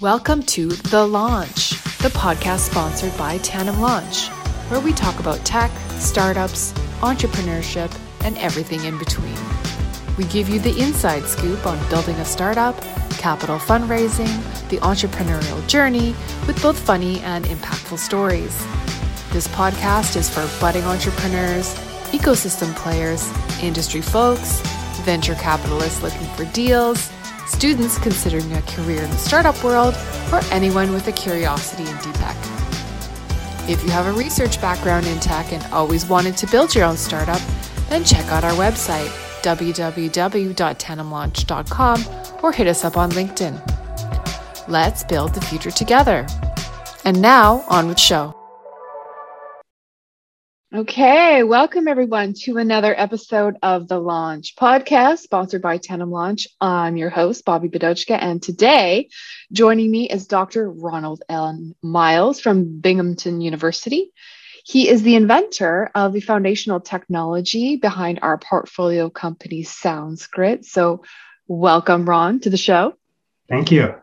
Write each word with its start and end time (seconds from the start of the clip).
Welcome 0.00 0.44
to 0.44 0.68
The 0.68 1.04
Launch, 1.04 1.70
the 1.98 2.10
podcast 2.10 2.70
sponsored 2.70 3.18
by 3.18 3.38
Tandem 3.38 3.80
Launch, 3.80 4.28
where 4.68 4.78
we 4.78 4.92
talk 4.92 5.18
about 5.18 5.44
tech, 5.44 5.72
startups, 5.98 6.70
entrepreneurship, 7.00 7.92
and 8.20 8.38
everything 8.38 8.84
in 8.84 8.96
between. 8.96 9.34
We 10.16 10.22
give 10.26 10.48
you 10.48 10.60
the 10.60 10.80
inside 10.80 11.24
scoop 11.24 11.66
on 11.66 11.84
building 11.90 12.14
a 12.14 12.24
startup, 12.24 12.80
capital 13.18 13.58
fundraising, 13.58 14.38
the 14.68 14.76
entrepreneurial 14.76 15.66
journey, 15.66 16.14
with 16.46 16.62
both 16.62 16.78
funny 16.78 17.18
and 17.22 17.44
impactful 17.46 17.98
stories. 17.98 18.56
This 19.32 19.48
podcast 19.48 20.14
is 20.14 20.30
for 20.30 20.48
budding 20.60 20.84
entrepreneurs, 20.84 21.74
ecosystem 22.12 22.72
players, 22.76 23.28
industry 23.60 24.02
folks, 24.02 24.60
venture 25.00 25.34
capitalists 25.34 26.04
looking 26.04 26.28
for 26.36 26.44
deals 26.52 27.10
students 27.48 27.98
considering 27.98 28.52
a 28.52 28.62
career 28.62 29.02
in 29.02 29.10
the 29.10 29.16
startup 29.16 29.60
world, 29.64 29.96
or 30.32 30.40
anyone 30.50 30.92
with 30.92 31.08
a 31.08 31.12
curiosity 31.12 31.82
in 31.82 31.96
deep 31.98 32.14
tech. 32.14 32.36
If 33.68 33.82
you 33.82 33.90
have 33.90 34.06
a 34.06 34.12
research 34.12 34.60
background 34.60 35.06
in 35.06 35.18
tech 35.20 35.52
and 35.52 35.62
always 35.72 36.06
wanted 36.06 36.36
to 36.38 36.46
build 36.46 36.74
your 36.74 36.84
own 36.84 36.96
startup, 36.96 37.40
then 37.88 38.04
check 38.04 38.26
out 38.26 38.44
our 38.44 38.52
website, 38.52 39.08
www.tandemlaunch.com, 39.42 42.04
or 42.42 42.52
hit 42.52 42.66
us 42.66 42.84
up 42.84 42.96
on 42.96 43.10
LinkedIn. 43.10 44.68
Let's 44.68 45.04
build 45.04 45.34
the 45.34 45.40
future 45.40 45.70
together. 45.70 46.26
And 47.04 47.20
now, 47.20 47.64
on 47.68 47.88
with 47.88 47.98
show. 47.98 48.37
Okay, 50.74 51.44
welcome 51.44 51.88
everyone 51.88 52.34
to 52.40 52.58
another 52.58 52.94
episode 52.94 53.56
of 53.62 53.88
the 53.88 53.98
Launch 53.98 54.54
podcast 54.54 55.20
sponsored 55.20 55.62
by 55.62 55.78
Tandem 55.78 56.10
Launch. 56.10 56.46
I'm 56.60 56.98
your 56.98 57.08
host, 57.08 57.46
Bobby 57.46 57.70
Bedochka, 57.70 58.18
and 58.20 58.42
today 58.42 59.08
joining 59.50 59.90
me 59.90 60.10
is 60.10 60.26
Dr. 60.26 60.70
Ronald 60.70 61.22
Allen 61.26 61.74
Miles 61.82 62.40
from 62.40 62.80
Binghamton 62.80 63.40
University. 63.40 64.12
He 64.62 64.90
is 64.90 65.02
the 65.02 65.14
inventor 65.14 65.90
of 65.94 66.12
the 66.12 66.20
foundational 66.20 66.80
technology 66.80 67.76
behind 67.76 68.18
our 68.20 68.36
portfolio 68.36 69.08
company, 69.08 69.62
Soundskrit. 69.62 70.66
So, 70.66 71.02
welcome, 71.46 72.06
Ron, 72.06 72.40
to 72.40 72.50
the 72.50 72.58
show. 72.58 72.92
Thank 73.48 73.72
you. 73.72 73.94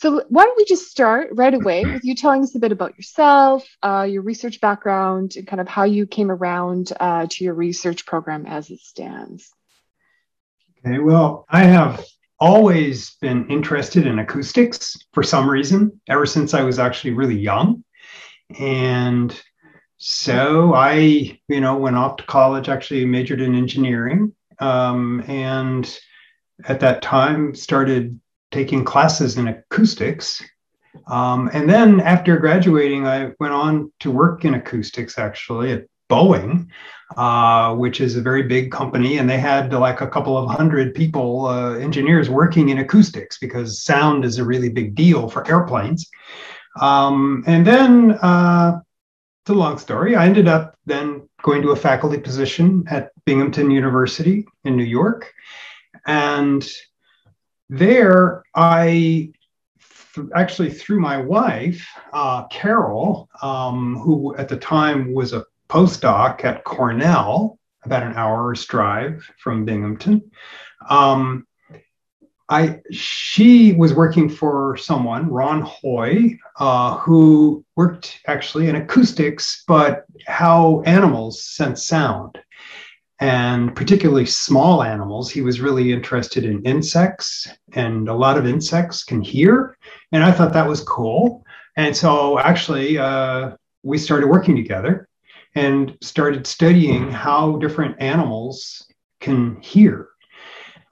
So, 0.00 0.24
why 0.30 0.44
don't 0.44 0.56
we 0.56 0.64
just 0.64 0.90
start 0.90 1.28
right 1.32 1.52
away 1.52 1.84
with 1.84 2.04
you 2.04 2.14
telling 2.14 2.42
us 2.42 2.54
a 2.54 2.58
bit 2.58 2.72
about 2.72 2.96
yourself, 2.96 3.68
uh, 3.82 4.08
your 4.10 4.22
research 4.22 4.58
background, 4.58 5.34
and 5.36 5.46
kind 5.46 5.60
of 5.60 5.68
how 5.68 5.84
you 5.84 6.06
came 6.06 6.30
around 6.30 6.90
uh, 6.98 7.26
to 7.28 7.44
your 7.44 7.52
research 7.52 8.06
program 8.06 8.46
as 8.46 8.70
it 8.70 8.80
stands? 8.80 9.50
Okay, 10.78 11.00
well, 11.00 11.44
I 11.50 11.64
have 11.64 12.02
always 12.38 13.16
been 13.20 13.46
interested 13.50 14.06
in 14.06 14.18
acoustics 14.18 14.96
for 15.12 15.22
some 15.22 15.48
reason, 15.48 16.00
ever 16.08 16.24
since 16.24 16.54
I 16.54 16.62
was 16.62 16.78
actually 16.78 17.10
really 17.10 17.38
young. 17.38 17.84
And 18.58 19.38
so 19.98 20.72
I, 20.72 21.38
you 21.48 21.60
know, 21.60 21.76
went 21.76 21.96
off 21.96 22.16
to 22.16 22.24
college, 22.24 22.70
actually 22.70 23.04
majored 23.04 23.42
in 23.42 23.54
engineering. 23.54 24.34
Um, 24.60 25.22
and 25.28 26.00
at 26.64 26.80
that 26.80 27.02
time 27.02 27.54
started 27.54 28.18
taking 28.50 28.84
classes 28.84 29.36
in 29.36 29.48
acoustics. 29.48 30.42
Um, 31.06 31.50
and 31.52 31.68
then 31.68 32.00
after 32.00 32.36
graduating, 32.36 33.06
I 33.06 33.30
went 33.38 33.52
on 33.52 33.92
to 34.00 34.10
work 34.10 34.44
in 34.44 34.54
acoustics 34.54 35.18
actually 35.18 35.72
at 35.72 35.86
Boeing, 36.08 36.66
uh, 37.16 37.74
which 37.76 38.00
is 38.00 38.16
a 38.16 38.22
very 38.22 38.42
big 38.42 38.72
company. 38.72 39.18
And 39.18 39.30
they 39.30 39.38
had 39.38 39.72
like 39.72 40.00
a 40.00 40.08
couple 40.08 40.36
of 40.36 40.50
hundred 40.50 40.94
people, 40.94 41.46
uh, 41.46 41.74
engineers 41.74 42.28
working 42.28 42.70
in 42.70 42.78
acoustics 42.78 43.38
because 43.38 43.82
sound 43.82 44.24
is 44.24 44.38
a 44.38 44.44
really 44.44 44.68
big 44.68 44.94
deal 44.94 45.28
for 45.28 45.46
airplanes. 45.48 46.08
Um, 46.80 47.44
and 47.46 47.66
then, 47.66 48.12
uh, 48.22 48.80
it's 49.42 49.50
a 49.50 49.54
long 49.54 49.78
story. 49.78 50.16
I 50.16 50.26
ended 50.26 50.48
up 50.48 50.76
then 50.86 51.28
going 51.42 51.62
to 51.62 51.70
a 51.70 51.76
faculty 51.76 52.18
position 52.18 52.84
at 52.90 53.10
Binghamton 53.24 53.70
University 53.70 54.44
in 54.64 54.76
New 54.76 54.84
York. 54.84 55.32
And 56.06 56.68
there, 57.70 58.42
I 58.54 59.32
th- 60.14 60.26
actually, 60.34 60.70
through 60.70 61.00
my 61.00 61.16
wife, 61.18 61.86
uh, 62.12 62.46
Carol, 62.48 63.30
um, 63.42 63.96
who 63.96 64.36
at 64.36 64.48
the 64.48 64.56
time 64.56 65.14
was 65.14 65.32
a 65.32 65.46
postdoc 65.68 66.44
at 66.44 66.64
Cornell, 66.64 67.58
about 67.84 68.02
an 68.02 68.14
hour's 68.14 68.66
drive 68.66 69.24
from 69.38 69.64
Binghamton. 69.64 70.30
Um, 70.88 71.46
I 72.48 72.80
she 72.90 73.72
was 73.74 73.94
working 73.94 74.28
for 74.28 74.76
someone, 74.76 75.30
Ron 75.30 75.62
Hoy, 75.62 76.36
uh, 76.58 76.98
who 76.98 77.64
worked 77.76 78.20
actually 78.26 78.68
in 78.68 78.74
acoustics, 78.74 79.62
but 79.68 80.04
how 80.26 80.82
animals 80.84 81.44
sense 81.44 81.84
sound 81.84 82.40
and 83.20 83.76
particularly 83.76 84.26
small 84.26 84.82
animals. 84.82 85.30
He 85.30 85.42
was 85.42 85.60
really 85.60 85.92
interested 85.92 86.44
in 86.44 86.62
insects, 86.64 87.48
and 87.74 88.08
a 88.08 88.14
lot 88.14 88.38
of 88.38 88.46
insects 88.46 89.04
can 89.04 89.20
hear. 89.20 89.76
And 90.12 90.24
I 90.24 90.32
thought 90.32 90.54
that 90.54 90.68
was 90.68 90.82
cool. 90.82 91.44
And 91.76 91.94
so 91.94 92.38
actually, 92.38 92.98
uh, 92.98 93.52
we 93.82 93.98
started 93.98 94.28
working 94.28 94.56
together 94.56 95.08
and 95.54 95.96
started 96.00 96.46
studying 96.46 97.10
how 97.10 97.56
different 97.56 98.00
animals 98.00 98.86
can 99.20 99.60
hear. 99.60 100.08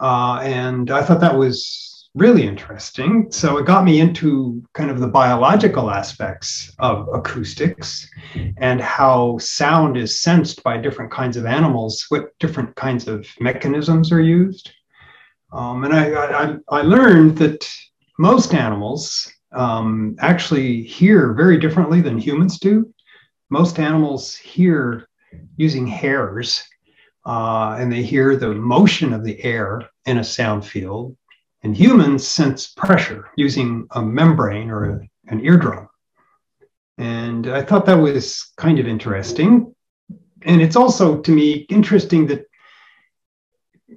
Uh, 0.00 0.40
and 0.42 0.90
I 0.90 1.02
thought 1.02 1.20
that 1.20 1.36
was 1.36 1.97
really 2.14 2.46
interesting. 2.46 3.30
So 3.30 3.58
it 3.58 3.66
got 3.66 3.84
me 3.84 4.00
into 4.00 4.62
kind 4.74 4.90
of 4.90 5.00
the 5.00 5.08
biological 5.08 5.90
aspects 5.90 6.72
of 6.78 7.08
acoustics 7.12 8.08
and 8.56 8.80
how 8.80 9.38
sound 9.38 9.96
is 9.96 10.20
sensed 10.20 10.62
by 10.62 10.78
different 10.78 11.10
kinds 11.10 11.36
of 11.36 11.46
animals, 11.46 12.06
what 12.08 12.36
different 12.38 12.74
kinds 12.76 13.08
of 13.08 13.26
mechanisms 13.40 14.10
are 14.10 14.20
used. 14.20 14.72
Um, 15.52 15.84
and 15.84 15.94
I, 15.94 16.12
I, 16.12 16.56
I, 16.68 16.82
learned 16.82 17.38
that 17.38 17.66
most 18.18 18.52
animals 18.52 19.32
um, 19.52 20.14
actually 20.20 20.82
hear 20.82 21.32
very 21.32 21.58
differently 21.58 22.02
than 22.02 22.18
humans 22.18 22.58
do. 22.58 22.92
Most 23.48 23.78
animals 23.78 24.34
hear 24.34 25.08
using 25.56 25.86
hairs, 25.86 26.62
uh, 27.24 27.76
and 27.78 27.90
they 27.90 28.02
hear 28.02 28.36
the 28.36 28.54
motion 28.54 29.14
of 29.14 29.24
the 29.24 29.42
air 29.42 29.88
in 30.04 30.18
a 30.18 30.24
sound 30.24 30.66
field 30.66 31.16
and 31.62 31.76
humans 31.76 32.26
sense 32.26 32.68
pressure 32.68 33.30
using 33.36 33.86
a 33.92 34.02
membrane 34.02 34.70
or 34.70 34.90
a, 34.90 35.08
an 35.28 35.44
eardrum. 35.44 35.88
And 36.98 37.46
I 37.46 37.62
thought 37.62 37.86
that 37.86 37.94
was 37.94 38.52
kind 38.56 38.78
of 38.78 38.86
interesting. 38.86 39.74
And 40.42 40.60
it's 40.60 40.76
also, 40.76 41.20
to 41.20 41.30
me, 41.30 41.66
interesting 41.68 42.26
that 42.26 42.44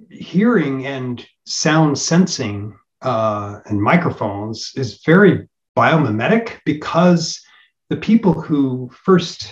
hearing 0.10 0.86
and 0.86 1.26
sound 1.46 1.98
sensing 1.98 2.78
uh, 3.02 3.60
and 3.66 3.82
microphones 3.82 4.72
is 4.76 5.02
very 5.06 5.48
biomimetic 5.76 6.60
because 6.66 7.42
the 7.90 7.98
people 7.98 8.34
who 8.34 8.90
first 9.04 9.52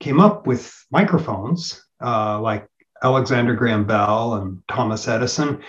came 0.00 0.20
up 0.20 0.46
with 0.46 0.72
microphones, 0.90 1.84
uh, 2.04 2.40
like 2.40 2.66
Alexander 3.02 3.54
Graham 3.54 3.84
Bell 3.86 4.34
and 4.34 4.62
Thomas 4.68 5.08
Edison, 5.08 5.62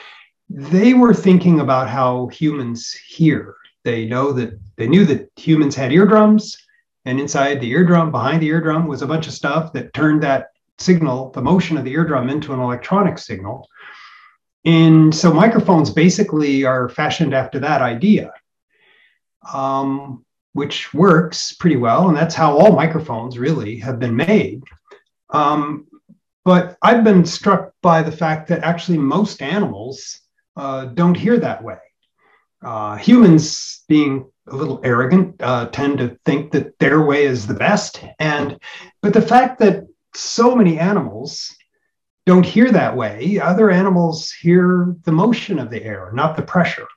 they 0.49 0.93
were 0.93 1.13
thinking 1.13 1.59
about 1.59 1.89
how 1.89 2.27
humans 2.27 2.91
hear. 2.91 3.55
They 3.83 4.05
know 4.05 4.31
that 4.33 4.59
they 4.75 4.87
knew 4.87 5.05
that 5.05 5.31
humans 5.35 5.75
had 5.75 5.91
eardrums, 5.91 6.57
and 7.05 7.19
inside 7.19 7.61
the 7.61 7.69
eardrum, 7.69 8.11
behind 8.11 8.41
the 8.41 8.47
eardrum, 8.47 8.87
was 8.87 9.01
a 9.01 9.07
bunch 9.07 9.27
of 9.27 9.33
stuff 9.33 9.73
that 9.73 9.93
turned 9.93 10.23
that 10.23 10.47
signal, 10.77 11.31
the 11.31 11.41
motion 11.41 11.77
of 11.77 11.85
the 11.85 11.91
eardrum, 11.91 12.29
into 12.29 12.53
an 12.53 12.59
electronic 12.59 13.17
signal. 13.17 13.67
And 14.65 15.15
so 15.15 15.33
microphones 15.33 15.89
basically 15.89 16.65
are 16.65 16.89
fashioned 16.89 17.33
after 17.33 17.59
that 17.59 17.81
idea, 17.81 18.33
um, 19.53 20.25
which 20.53 20.93
works 20.93 21.53
pretty 21.53 21.77
well. 21.77 22.09
And 22.09 22.17
that's 22.17 22.35
how 22.35 22.57
all 22.57 22.75
microphones 22.75 23.39
really 23.39 23.77
have 23.77 23.99
been 23.99 24.15
made. 24.15 24.63
Um, 25.29 25.87
but 26.43 26.77
I've 26.81 27.03
been 27.03 27.25
struck 27.25 27.73
by 27.81 28.03
the 28.03 28.11
fact 28.11 28.49
that 28.49 28.63
actually 28.63 28.97
most 28.97 29.41
animals 29.41 30.21
uh, 30.57 30.85
don't 30.85 31.15
hear 31.15 31.37
that 31.37 31.63
way. 31.63 31.77
Uh, 32.63 32.95
humans, 32.95 33.83
being 33.87 34.25
a 34.47 34.55
little 34.55 34.81
arrogant, 34.83 35.35
uh, 35.41 35.67
tend 35.67 35.99
to 35.99 36.17
think 36.25 36.51
that 36.51 36.77
their 36.79 37.05
way 37.05 37.25
is 37.25 37.45
the 37.45 37.53
best. 37.53 38.03
And 38.19 38.59
but 39.01 39.13
the 39.13 39.21
fact 39.21 39.59
that 39.59 39.83
so 40.15 40.55
many 40.55 40.79
animals 40.79 41.55
don't 42.25 42.45
hear 42.45 42.71
that 42.71 42.97
way, 42.97 43.39
other 43.39 43.69
animals 43.69 44.31
hear 44.31 44.95
the 45.03 45.11
motion 45.11 45.59
of 45.59 45.69
the 45.69 45.83
air, 45.83 46.11
not 46.13 46.35
the 46.35 46.41
pressure. 46.41 46.87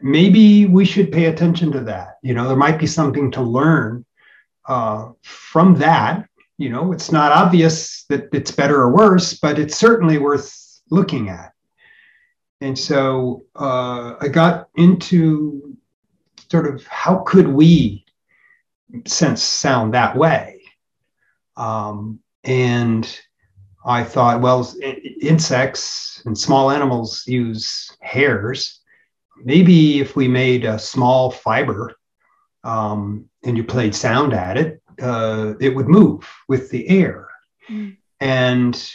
Maybe 0.00 0.66
we 0.66 0.84
should 0.84 1.10
pay 1.10 1.26
attention 1.26 1.72
to 1.72 1.80
that. 1.80 2.18
You 2.22 2.34
know, 2.34 2.46
there 2.46 2.56
might 2.56 2.78
be 2.78 2.86
something 2.86 3.30
to 3.32 3.42
learn 3.42 4.04
uh, 4.68 5.12
from 5.22 5.76
that. 5.76 6.28
You 6.58 6.68
know, 6.68 6.92
it's 6.92 7.10
not 7.10 7.32
obvious 7.32 8.04
that 8.10 8.28
it's 8.32 8.50
better 8.50 8.82
or 8.82 8.94
worse, 8.94 9.34
but 9.34 9.58
it's 9.58 9.78
certainly 9.78 10.18
worth 10.18 10.80
looking 10.90 11.30
at. 11.30 11.53
And 12.60 12.78
so 12.78 13.44
uh, 13.54 14.14
I 14.20 14.28
got 14.28 14.68
into 14.76 15.76
sort 16.50 16.66
of 16.66 16.86
how 16.86 17.18
could 17.26 17.48
we 17.48 18.04
sense 19.06 19.42
sound 19.42 19.94
that 19.94 20.16
way? 20.16 20.60
Um, 21.56 22.20
and 22.44 23.20
I 23.84 24.04
thought, 24.04 24.40
well, 24.40 24.72
insects 25.20 26.22
and 26.24 26.36
small 26.36 26.70
animals 26.70 27.26
use 27.26 27.94
hairs. 28.00 28.80
Maybe 29.42 30.00
if 30.00 30.16
we 30.16 30.28
made 30.28 30.64
a 30.64 30.78
small 30.78 31.30
fiber 31.30 31.94
um, 32.62 33.28
and 33.42 33.56
you 33.56 33.64
played 33.64 33.94
sound 33.94 34.32
at 34.32 34.56
it, 34.56 34.82
uh, 35.02 35.54
it 35.60 35.74
would 35.74 35.88
move 35.88 36.30
with 36.48 36.70
the 36.70 36.88
air. 36.88 37.28
Mm. 37.68 37.96
And 38.20 38.90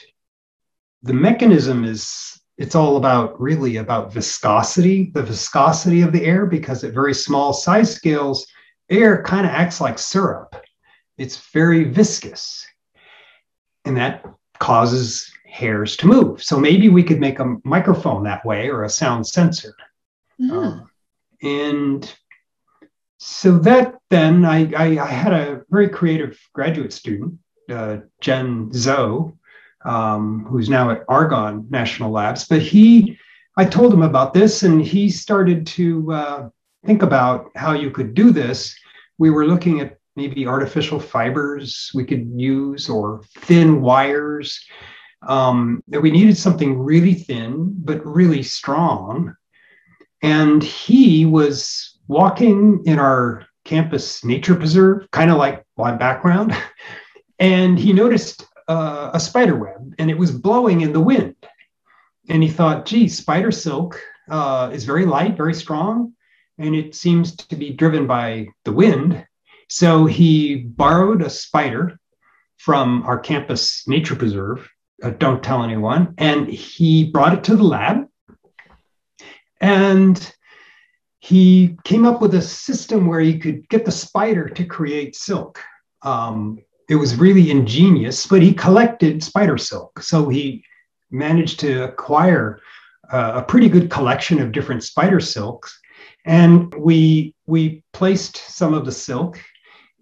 the 1.03 1.13
mechanism 1.13 1.83
is 1.83 2.38
it's 2.59 2.75
all 2.75 2.97
about 2.97 3.39
really 3.39 3.77
about 3.77 4.11
viscosity, 4.11 5.11
the 5.13 5.23
viscosity 5.23 6.01
of 6.01 6.11
the 6.11 6.25
air, 6.25 6.45
because 6.45 6.83
at 6.83 6.93
very 6.93 7.13
small 7.13 7.53
size 7.53 7.95
scales, 7.95 8.45
air 8.89 9.23
kind 9.23 9.47
of 9.47 9.53
acts 9.53 9.79
like 9.79 9.97
syrup. 9.97 10.61
It's 11.17 11.37
very 11.53 11.85
viscous. 11.85 12.67
And 13.85 13.95
that 13.95 14.25
causes 14.59 15.31
hairs 15.47 15.95
to 15.97 16.07
move. 16.07 16.43
So 16.43 16.59
maybe 16.59 16.89
we 16.89 17.01
could 17.01 17.21
make 17.21 17.39
a 17.39 17.55
microphone 17.63 18.23
that 18.23 18.45
way 18.45 18.69
or 18.69 18.83
a 18.83 18.89
sound 18.89 19.25
sensor. 19.25 19.73
Mm. 20.39 20.81
Uh, 20.81 20.85
and 21.41 22.13
so 23.19 23.57
that 23.59 23.95
then 24.09 24.43
I, 24.43 24.69
I, 24.73 24.99
I, 24.99 25.07
had 25.07 25.33
a 25.33 25.61
very 25.69 25.87
creative 25.87 26.37
graduate 26.53 26.91
student, 26.91 27.39
uh, 27.69 27.97
Jian 28.21 28.71
Zhou, 28.71 29.37
um, 29.85 30.45
who's 30.45 30.69
now 30.69 30.89
at 30.89 31.03
Argonne 31.07 31.65
National 31.69 32.11
Labs. 32.11 32.47
But 32.47 32.61
he, 32.61 33.17
I 33.57 33.65
told 33.65 33.93
him 33.93 34.01
about 34.01 34.33
this, 34.33 34.63
and 34.63 34.81
he 34.81 35.09
started 35.09 35.65
to 35.67 36.11
uh, 36.11 36.49
think 36.85 37.01
about 37.01 37.49
how 37.55 37.73
you 37.73 37.91
could 37.91 38.13
do 38.13 38.31
this. 38.31 38.75
We 39.17 39.29
were 39.29 39.45
looking 39.45 39.81
at 39.81 39.97
maybe 40.15 40.47
artificial 40.47 40.99
fibers 40.99 41.91
we 41.93 42.03
could 42.03 42.29
use 42.35 42.89
or 42.89 43.21
thin 43.37 43.81
wires. 43.81 44.63
Um, 45.27 45.83
that 45.89 45.99
we 45.99 46.11
needed 46.11 46.37
something 46.37 46.79
really 46.79 47.13
thin 47.13 47.75
but 47.83 48.05
really 48.05 48.41
strong. 48.41 49.35
And 50.21 50.63
he 50.63 51.25
was 51.25 51.99
walking 52.07 52.81
in 52.85 52.99
our 52.99 53.45
campus 53.65 54.23
nature 54.23 54.55
preserve, 54.55 55.09
kind 55.11 55.29
of 55.29 55.37
like 55.37 55.63
my 55.77 55.91
background, 55.91 56.55
and 57.39 57.77
he 57.77 57.93
noticed 57.93 58.45
uh, 58.69 59.09
a 59.13 59.19
spider 59.19 59.55
web 59.55 59.95
and 59.97 60.09
it 60.09 60.17
was 60.17 60.31
blowing 60.31 60.81
in 60.81 60.93
the 60.93 60.99
wind. 60.99 61.35
And 62.29 62.43
he 62.43 62.49
thought, 62.49 62.85
gee, 62.85 63.09
spider 63.09 63.51
silk 63.51 63.99
uh, 64.29 64.69
is 64.71 64.85
very 64.85 65.05
light, 65.05 65.35
very 65.35 65.55
strong, 65.55 66.13
and 66.59 66.75
it 66.75 66.93
seems 66.93 67.35
to 67.35 67.55
be 67.55 67.71
driven 67.71 68.05
by 68.05 68.47
the 68.65 68.71
wind. 68.71 69.25
So 69.69 70.05
he 70.05 70.55
borrowed 70.55 71.23
a 71.23 71.29
spider 71.29 71.99
from 72.57 73.03
our 73.03 73.17
campus 73.17 73.87
nature 73.87 74.15
preserve. 74.15 74.69
Uh, 75.01 75.11
don't 75.11 75.43
tell 75.43 75.63
anyone. 75.63 76.13
And 76.17 76.47
he 76.47 77.09
brought 77.09 77.33
it 77.33 77.43
to 77.45 77.55
the 77.55 77.63
lab. 77.63 78.05
And 79.61 80.33
he 81.19 81.77
came 81.83 82.05
up 82.05 82.21
with 82.21 82.35
a 82.35 82.41
system 82.41 83.07
where 83.07 83.19
he 83.19 83.39
could 83.39 83.67
get 83.69 83.85
the 83.85 83.91
spider 83.91 84.47
to 84.49 84.65
create 84.65 85.15
silk. 85.15 85.59
Um, 86.01 86.59
it 86.89 86.95
was 86.95 87.15
really 87.15 87.51
ingenious, 87.51 88.25
but 88.25 88.41
he 88.41 88.53
collected 88.53 89.23
spider 89.23 89.57
silk. 89.57 90.01
So 90.01 90.27
he 90.27 90.63
managed 91.11 91.59
to 91.61 91.83
acquire 91.83 92.59
uh, 93.11 93.33
a 93.35 93.43
pretty 93.43 93.69
good 93.69 93.89
collection 93.91 94.41
of 94.41 94.51
different 94.51 94.83
spider 94.83 95.19
silks. 95.19 95.79
And 96.25 96.73
we, 96.73 97.35
we 97.45 97.83
placed 97.93 98.37
some 98.37 98.73
of 98.73 98.85
the 98.85 98.91
silk 98.91 99.39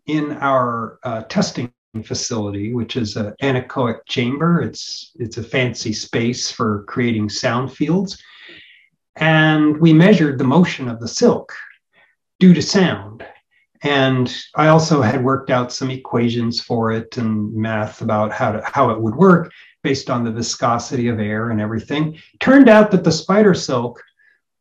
in 0.08 0.32
our 0.34 1.00
uh, 1.04 1.24
testing 1.24 1.72
facility, 2.04 2.74
which 2.74 2.96
is 2.96 3.18
an 3.18 3.34
anechoic 3.42 4.00
chamber. 4.08 4.62
It's, 4.62 5.12
it's 5.16 5.38
a 5.38 5.44
fancy 5.44 5.92
space 5.92 6.50
for 6.50 6.84
creating 6.84 7.30
sound 7.30 7.74
fields. 7.74 8.22
And 9.18 9.78
we 9.78 9.92
measured 9.92 10.38
the 10.38 10.46
motion 10.46 10.88
of 10.88 11.02
the 11.02 11.08
silk 11.08 11.54
due 12.40 12.54
to 12.54 12.62
sound. 12.62 13.26
And 13.84 14.36
I 14.56 14.68
also 14.68 15.02
had 15.02 15.24
worked 15.24 15.50
out 15.50 15.72
some 15.72 15.92
equations 15.92 16.60
for 16.60 16.92
it 16.92 17.18
and 17.18 17.54
math 17.54 18.02
about 18.02 18.32
how, 18.32 18.54
to, 18.54 18.62
how 18.64 18.90
it 18.90 19.00
would 19.00 19.16
work 19.16 19.52
based 19.84 20.10
on 20.10 20.24
the 20.24 20.32
viscosity 20.32 21.08
of 21.08 21.20
air 21.20 21.52
and 21.52 21.62
everything. 21.62 22.18
Turned 22.40 22.70
out 22.70 22.92
that 22.92 23.04
the 23.04 23.12
spider 23.12 23.54
silk 23.54 24.02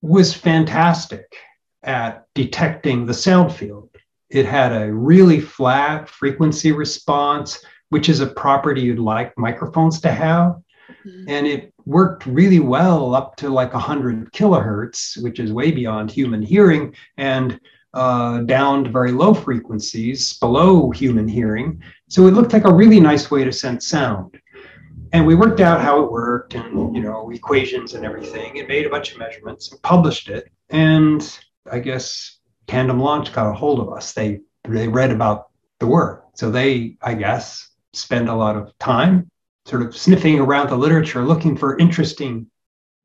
was 0.02 0.34
fantastic 0.34 1.34
at 1.82 2.26
detecting 2.34 3.06
the 3.06 3.14
sound 3.14 3.52
field. 3.52 3.88
It 4.28 4.44
had 4.44 4.72
a 4.72 4.92
really 4.92 5.40
flat 5.40 6.08
frequency 6.08 6.72
response, 6.72 7.64
which 7.88 8.08
is 8.08 8.20
a 8.20 8.26
property 8.26 8.82
you'd 8.82 8.98
like 8.98 9.36
microphones 9.38 10.00
to 10.00 10.10
have. 10.10 10.60
Mm-hmm. 11.04 11.24
And 11.28 11.46
it 11.46 11.72
worked 11.84 12.26
really 12.26 12.60
well 12.60 13.14
up 13.14 13.36
to 13.36 13.48
like 13.48 13.72
100 13.72 14.32
kilohertz, 14.32 15.20
which 15.22 15.38
is 15.38 15.52
way 15.52 15.70
beyond 15.70 16.10
human 16.10 16.42
hearing. 16.42 16.94
And 17.16 17.60
uh, 17.96 18.40
down 18.42 18.84
to 18.84 18.90
very 18.90 19.10
low 19.10 19.32
frequencies 19.32 20.34
below 20.34 20.90
human 20.90 21.26
hearing. 21.26 21.82
So 22.08 22.26
it 22.26 22.32
looked 22.32 22.52
like 22.52 22.66
a 22.66 22.72
really 22.72 23.00
nice 23.00 23.30
way 23.30 23.42
to 23.42 23.50
sense 23.50 23.86
sound. 23.86 24.38
And 25.14 25.26
we 25.26 25.34
worked 25.34 25.60
out 25.60 25.80
how 25.80 26.02
it 26.02 26.12
worked 26.12 26.54
and, 26.54 26.94
you 26.94 27.02
know, 27.02 27.30
equations 27.30 27.94
and 27.94 28.04
everything 28.04 28.58
and 28.58 28.68
made 28.68 28.84
a 28.84 28.90
bunch 28.90 29.12
of 29.12 29.18
measurements 29.18 29.72
and 29.72 29.80
published 29.80 30.28
it. 30.28 30.50
And 30.68 31.22
I 31.72 31.78
guess 31.78 32.38
Tandem 32.66 33.00
Launch 33.00 33.32
got 33.32 33.48
a 33.48 33.54
hold 33.54 33.80
of 33.80 33.90
us. 33.90 34.12
They, 34.12 34.40
they 34.68 34.88
read 34.88 35.10
about 35.10 35.46
the 35.80 35.86
work. 35.86 36.26
So 36.34 36.50
they, 36.50 36.98
I 37.00 37.14
guess, 37.14 37.70
spend 37.94 38.28
a 38.28 38.34
lot 38.34 38.56
of 38.56 38.76
time 38.78 39.30
sort 39.64 39.80
of 39.80 39.96
sniffing 39.96 40.38
around 40.38 40.68
the 40.68 40.76
literature 40.76 41.22
looking 41.24 41.56
for 41.56 41.78
interesting 41.78 42.50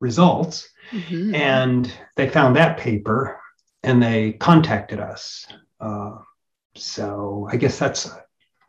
results. 0.00 0.68
Mm-hmm. 0.90 1.34
And 1.34 1.90
they 2.16 2.28
found 2.28 2.56
that 2.56 2.76
paper 2.76 3.38
and 3.82 4.02
they 4.02 4.32
contacted 4.32 5.00
us. 5.00 5.46
Uh, 5.80 6.18
so 6.74 7.48
I 7.50 7.56
guess 7.56 7.78
that's 7.78 8.06
a 8.06 8.24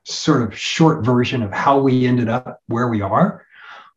sort 0.05 0.41
of 0.41 0.57
short 0.57 1.05
version 1.05 1.43
of 1.43 1.51
how 1.51 1.79
we 1.79 2.05
ended 2.05 2.29
up 2.29 2.61
where 2.67 2.89
we 2.89 3.01
are, 3.01 3.45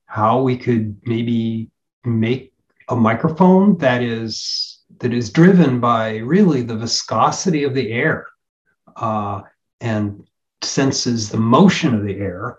how 0.07 0.43
we 0.43 0.57
could 0.57 0.97
maybe 1.05 1.71
make 2.05 2.53
a 2.89 2.97
microphone 2.97 3.77
that 3.79 4.03
is 4.03 4.81
that 4.99 5.13
is 5.13 5.31
driven 5.31 5.81
by 5.81 6.19
really 6.19 6.63
the 6.63 6.77
viscosity 6.77 7.65
of 7.65 7.75
the 7.75 7.91
air 7.91 8.27
uh, 8.95 9.43
and 9.81 10.27
senses 10.63 11.29
the 11.29 11.37
motion 11.37 11.95
of 11.95 12.05
the 12.05 12.15
air, 12.15 12.59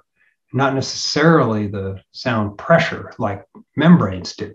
not 0.53 0.75
necessarily 0.75 1.67
the 1.67 1.99
sound 2.11 2.57
pressure 2.57 3.13
like 3.17 3.45
membranes 3.75 4.35
do. 4.35 4.53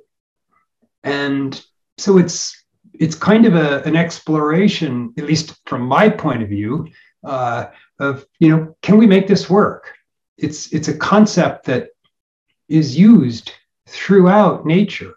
And 1.02 1.60
so 1.98 2.18
it's 2.18 2.61
it's 3.02 3.16
kind 3.16 3.46
of 3.46 3.56
a, 3.56 3.82
an 3.82 3.96
exploration, 3.96 5.12
at 5.18 5.24
least 5.24 5.60
from 5.66 5.82
my 5.82 6.08
point 6.08 6.40
of 6.40 6.48
view, 6.48 6.86
uh, 7.24 7.66
of 7.98 8.24
you 8.38 8.48
know, 8.48 8.76
can 8.80 8.96
we 8.96 9.08
make 9.08 9.26
this 9.26 9.50
work? 9.50 9.92
It's 10.38 10.72
it's 10.72 10.86
a 10.86 10.96
concept 10.96 11.66
that 11.66 11.88
is 12.68 12.96
used 12.96 13.50
throughout 13.88 14.64
nature, 14.64 15.14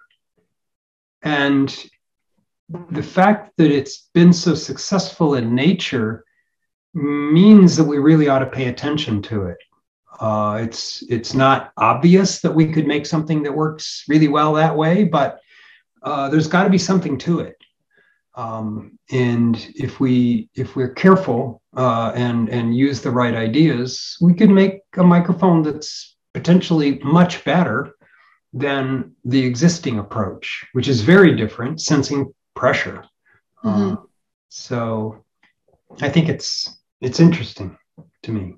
and 1.21 1.69
the 2.89 3.03
fact 3.03 3.53
that 3.57 3.69
it's 3.69 4.09
been 4.15 4.33
so 4.33 4.55
successful 4.55 5.35
in 5.35 5.53
nature 5.53 6.25
means 6.93 7.75
that 7.75 7.83
we 7.83 7.99
really 7.99 8.29
ought 8.29 8.39
to 8.39 8.57
pay 8.57 8.67
attention 8.67 9.21
to 9.21 9.45
it. 9.45 9.57
Uh, 10.19 10.59
it's 10.63 11.03
it's 11.03 11.35
not 11.35 11.71
obvious 11.77 12.41
that 12.41 12.55
we 12.55 12.65
could 12.73 12.87
make 12.87 13.05
something 13.05 13.43
that 13.43 13.55
works 13.63 14.05
really 14.07 14.27
well 14.27 14.53
that 14.53 14.75
way, 14.75 15.03
but 15.03 15.39
uh, 16.01 16.29
there's 16.29 16.47
got 16.47 16.63
to 16.63 16.71
be 16.71 16.79
something 16.79 17.19
to 17.19 17.41
it. 17.41 17.55
Um, 18.35 18.99
and 19.11 19.55
if 19.75 19.99
we 19.99 20.49
if 20.55 20.75
we're 20.75 20.93
careful 20.93 21.61
uh, 21.75 22.11
and 22.15 22.49
and 22.49 22.75
use 22.75 23.01
the 23.01 23.11
right 23.11 23.33
ideas, 23.33 24.17
we 24.21 24.33
could 24.33 24.49
make 24.49 24.81
a 24.97 25.03
microphone 25.03 25.63
that's 25.63 26.15
potentially 26.33 26.99
much 26.99 27.43
better 27.45 27.95
than 28.51 29.13
the 29.23 29.45
existing 29.45 29.99
approach, 29.99 30.65
which 30.73 30.87
is 30.87 31.01
very 31.01 31.35
different, 31.35 31.81
sensing 31.81 32.33
pressure. 32.55 33.03
Mm-hmm. 33.63 33.93
Uh, 33.93 33.95
so 34.49 35.23
I 36.01 36.09
think 36.09 36.29
it's 36.29 36.77
it's 37.01 37.19
interesting 37.19 37.77
to 38.23 38.31
me. 38.31 38.55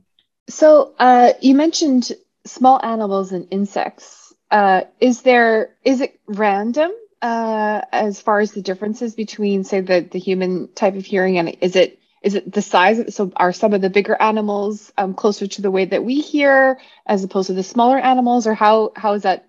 So 0.49 0.93
uh, 0.97 1.33
you 1.41 1.53
mentioned 1.53 2.11
small 2.45 2.79
animals 2.83 3.31
and 3.31 3.47
insects. 3.51 4.33
Uh, 4.49 4.81
is 4.99 5.21
there 5.21 5.75
is 5.83 6.01
it 6.01 6.19
random 6.27 6.91
uh, 7.21 7.81
as 7.91 8.21
far 8.21 8.39
as 8.39 8.51
the 8.51 8.61
differences 8.61 9.15
between, 9.15 9.63
say, 9.63 9.81
the 9.81 10.01
the 10.01 10.19
human 10.19 10.69
type 10.73 10.95
of 10.95 11.05
hearing 11.05 11.37
and 11.37 11.57
is 11.61 11.75
it 11.75 11.99
is 12.21 12.35
it 12.35 12.51
the 12.51 12.61
size 12.61 12.99
of 12.99 13.13
so 13.13 13.31
are 13.35 13.53
some 13.53 13.73
of 13.73 13.81
the 13.81 13.89
bigger 13.89 14.15
animals 14.21 14.91
um, 14.97 15.13
closer 15.13 15.47
to 15.47 15.61
the 15.61 15.71
way 15.71 15.85
that 15.85 16.03
we 16.03 16.21
hear 16.21 16.79
as 17.05 17.23
opposed 17.23 17.47
to 17.47 17.53
the 17.53 17.63
smaller 17.63 17.97
animals 17.99 18.47
or 18.47 18.53
how 18.53 18.91
how 18.95 19.13
is 19.13 19.23
that 19.23 19.47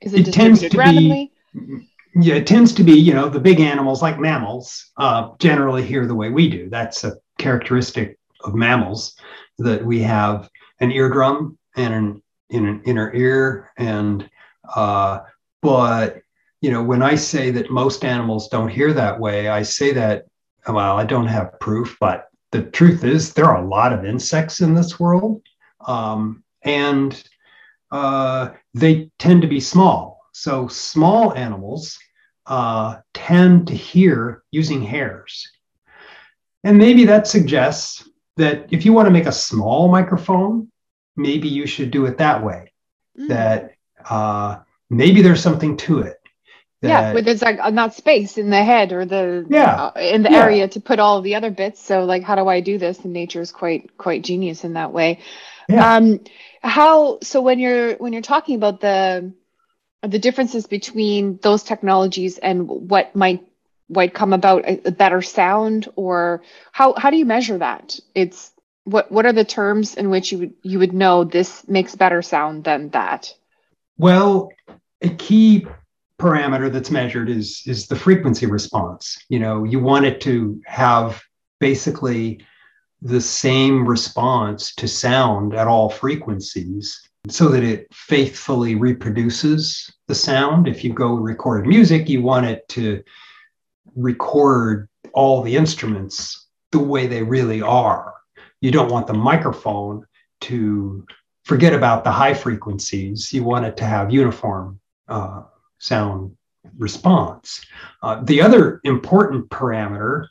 is 0.00 0.14
it, 0.14 0.20
it 0.20 0.24
distributed 0.26 0.74
randomly 0.74 1.32
be, 1.54 1.88
yeah, 2.20 2.34
it 2.34 2.46
tends 2.46 2.72
to 2.74 2.82
be, 2.82 2.92
you 2.92 3.14
know, 3.14 3.28
the 3.28 3.40
big 3.40 3.60
animals 3.60 4.02
like 4.02 4.18
mammals 4.18 4.90
uh, 4.96 5.30
generally 5.38 5.84
hear 5.84 6.06
the 6.06 6.14
way 6.14 6.30
we 6.30 6.48
do. 6.48 6.68
That's 6.68 7.04
a 7.04 7.16
characteristic 7.38 8.18
of 8.42 8.54
mammals 8.54 9.14
that 9.58 9.84
we 9.84 10.00
have 10.00 10.50
an 10.80 10.90
eardrum 10.90 11.58
and 11.76 11.94
an, 11.94 12.22
in 12.50 12.66
an 12.66 12.82
inner 12.86 13.14
ear. 13.14 13.70
And, 13.76 14.28
uh, 14.74 15.20
but, 15.62 16.22
you 16.60 16.70
know, 16.70 16.82
when 16.82 17.02
I 17.02 17.14
say 17.14 17.50
that 17.52 17.70
most 17.70 18.04
animals 18.04 18.48
don't 18.48 18.68
hear 18.68 18.92
that 18.92 19.18
way, 19.18 19.48
I 19.48 19.62
say 19.62 19.92
that, 19.92 20.26
well, 20.66 20.96
I 20.96 21.04
don't 21.04 21.26
have 21.26 21.60
proof, 21.60 21.96
but 22.00 22.28
the 22.50 22.62
truth 22.62 23.04
is 23.04 23.32
there 23.32 23.46
are 23.46 23.62
a 23.62 23.68
lot 23.68 23.92
of 23.92 24.04
insects 24.04 24.60
in 24.60 24.74
this 24.74 24.98
world. 24.98 25.42
Um, 25.86 26.42
and 26.62 27.22
uh, 27.90 28.50
they 28.74 29.10
tend 29.18 29.42
to 29.42 29.48
be 29.48 29.60
small. 29.60 30.20
So 30.32 30.68
small 30.68 31.34
animals 31.34 31.98
uh, 32.46 32.96
tend 33.14 33.68
to 33.68 33.74
hear 33.74 34.42
using 34.50 34.82
hairs. 34.82 35.50
And 36.64 36.76
maybe 36.76 37.04
that 37.04 37.26
suggests 37.26 38.08
that 38.36 38.66
if 38.72 38.84
you 38.84 38.92
want 38.92 39.06
to 39.06 39.12
make 39.12 39.26
a 39.26 39.32
small 39.32 39.88
microphone, 39.88 40.70
maybe 41.16 41.48
you 41.48 41.66
should 41.66 41.90
do 41.90 42.06
it 42.06 42.18
that 42.18 42.42
way. 42.42 42.72
Mm. 43.18 43.28
That 43.28 43.74
uh, 44.08 44.58
maybe 44.90 45.22
there's 45.22 45.42
something 45.42 45.76
to 45.78 46.00
it. 46.00 46.17
Yeah, 46.80 47.12
but 47.12 47.24
there's 47.24 47.42
like 47.42 47.58
not 47.72 47.94
space 47.94 48.38
in 48.38 48.50
the 48.50 48.62
head 48.62 48.92
or 48.92 49.04
the 49.04 49.46
yeah 49.48 49.90
uh, 49.94 49.98
in 49.98 50.22
the 50.22 50.30
yeah. 50.30 50.44
area 50.44 50.68
to 50.68 50.80
put 50.80 50.98
all 50.98 51.22
the 51.22 51.34
other 51.34 51.50
bits. 51.50 51.82
So 51.82 52.04
like, 52.04 52.22
how 52.22 52.36
do 52.36 52.46
I 52.46 52.60
do 52.60 52.78
this? 52.78 53.00
And 53.00 53.12
nature 53.12 53.40
is 53.40 53.50
quite 53.50 53.96
quite 53.98 54.22
genius 54.22 54.64
in 54.64 54.74
that 54.74 54.92
way. 54.92 55.20
Yeah. 55.68 55.96
Um, 55.96 56.20
how 56.62 57.18
so 57.22 57.40
when 57.40 57.58
you're 57.58 57.96
when 57.96 58.12
you're 58.12 58.22
talking 58.22 58.56
about 58.56 58.80
the 58.80 59.32
the 60.02 60.18
differences 60.18 60.66
between 60.66 61.38
those 61.42 61.62
technologies 61.62 62.38
and 62.38 62.68
what 62.68 63.14
might 63.16 63.44
might 63.88 64.14
come 64.14 64.32
about 64.32 64.64
a, 64.64 64.88
a 64.88 64.90
better 64.92 65.22
sound 65.22 65.88
or 65.96 66.42
how 66.72 66.94
how 66.94 67.10
do 67.10 67.16
you 67.16 67.24
measure 67.24 67.58
that 67.58 67.98
it's 68.14 68.52
what 68.84 69.10
what 69.10 69.26
are 69.26 69.32
the 69.32 69.44
terms 69.44 69.94
in 69.94 70.10
which 70.10 70.30
you 70.32 70.38
would 70.38 70.54
you 70.62 70.78
would 70.78 70.92
know 70.92 71.24
this 71.24 71.66
makes 71.68 71.94
better 71.94 72.22
sound 72.22 72.64
than 72.64 72.90
that 72.90 73.34
well 73.96 74.50
a 75.02 75.08
key 75.08 75.66
parameter 76.18 76.70
that's 76.70 76.90
measured 76.90 77.28
is 77.28 77.62
is 77.66 77.86
the 77.86 77.96
frequency 77.96 78.46
response 78.46 79.18
you 79.28 79.38
know 79.38 79.64
you 79.64 79.78
want 79.78 80.04
it 80.04 80.20
to 80.20 80.60
have 80.66 81.22
basically 81.60 82.40
the 83.02 83.20
same 83.20 83.86
response 83.86 84.74
to 84.74 84.88
sound 84.88 85.54
at 85.54 85.68
all 85.68 85.88
frequencies 85.88 87.08
so 87.28 87.48
that 87.48 87.62
it 87.62 87.86
faithfully 87.92 88.74
reproduces 88.74 89.92
the 90.06 90.14
sound. 90.14 90.66
If 90.66 90.82
you 90.82 90.92
go 90.92 91.14
record 91.14 91.66
music, 91.66 92.08
you 92.08 92.22
want 92.22 92.46
it 92.46 92.66
to 92.70 93.02
record 93.94 94.88
all 95.12 95.42
the 95.42 95.56
instruments 95.56 96.46
the 96.72 96.78
way 96.78 97.06
they 97.06 97.22
really 97.22 97.62
are. 97.62 98.14
You 98.60 98.70
don't 98.70 98.90
want 98.90 99.06
the 99.06 99.14
microphone 99.14 100.06
to 100.42 101.06
forget 101.44 101.74
about 101.74 102.04
the 102.04 102.12
high 102.12 102.34
frequencies. 102.34 103.32
You 103.32 103.44
want 103.44 103.66
it 103.66 103.76
to 103.78 103.84
have 103.84 104.12
uniform 104.12 104.80
uh, 105.08 105.42
sound 105.78 106.36
response. 106.76 107.64
Uh, 108.02 108.22
the 108.22 108.42
other 108.42 108.80
important 108.84 109.48
parameter 109.48 110.26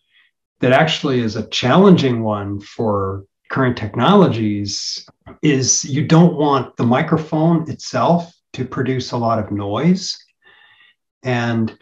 that 0.60 0.72
actually 0.72 1.20
is 1.20 1.36
a 1.36 1.48
challenging 1.48 2.24
one 2.24 2.60
for 2.60 3.26
current 3.50 3.78
technologies 3.78 5.08
is 5.42 5.86
you 5.86 6.06
don't 6.06 6.36
want 6.36 6.76
the 6.78 6.86
microphone 6.86 7.70
itself 7.70 8.34
to 8.54 8.66
produce 8.66 9.12
a 9.12 9.18
lot 9.18 9.40
of 9.40 9.52
noise 9.52 10.18
and 11.24 11.78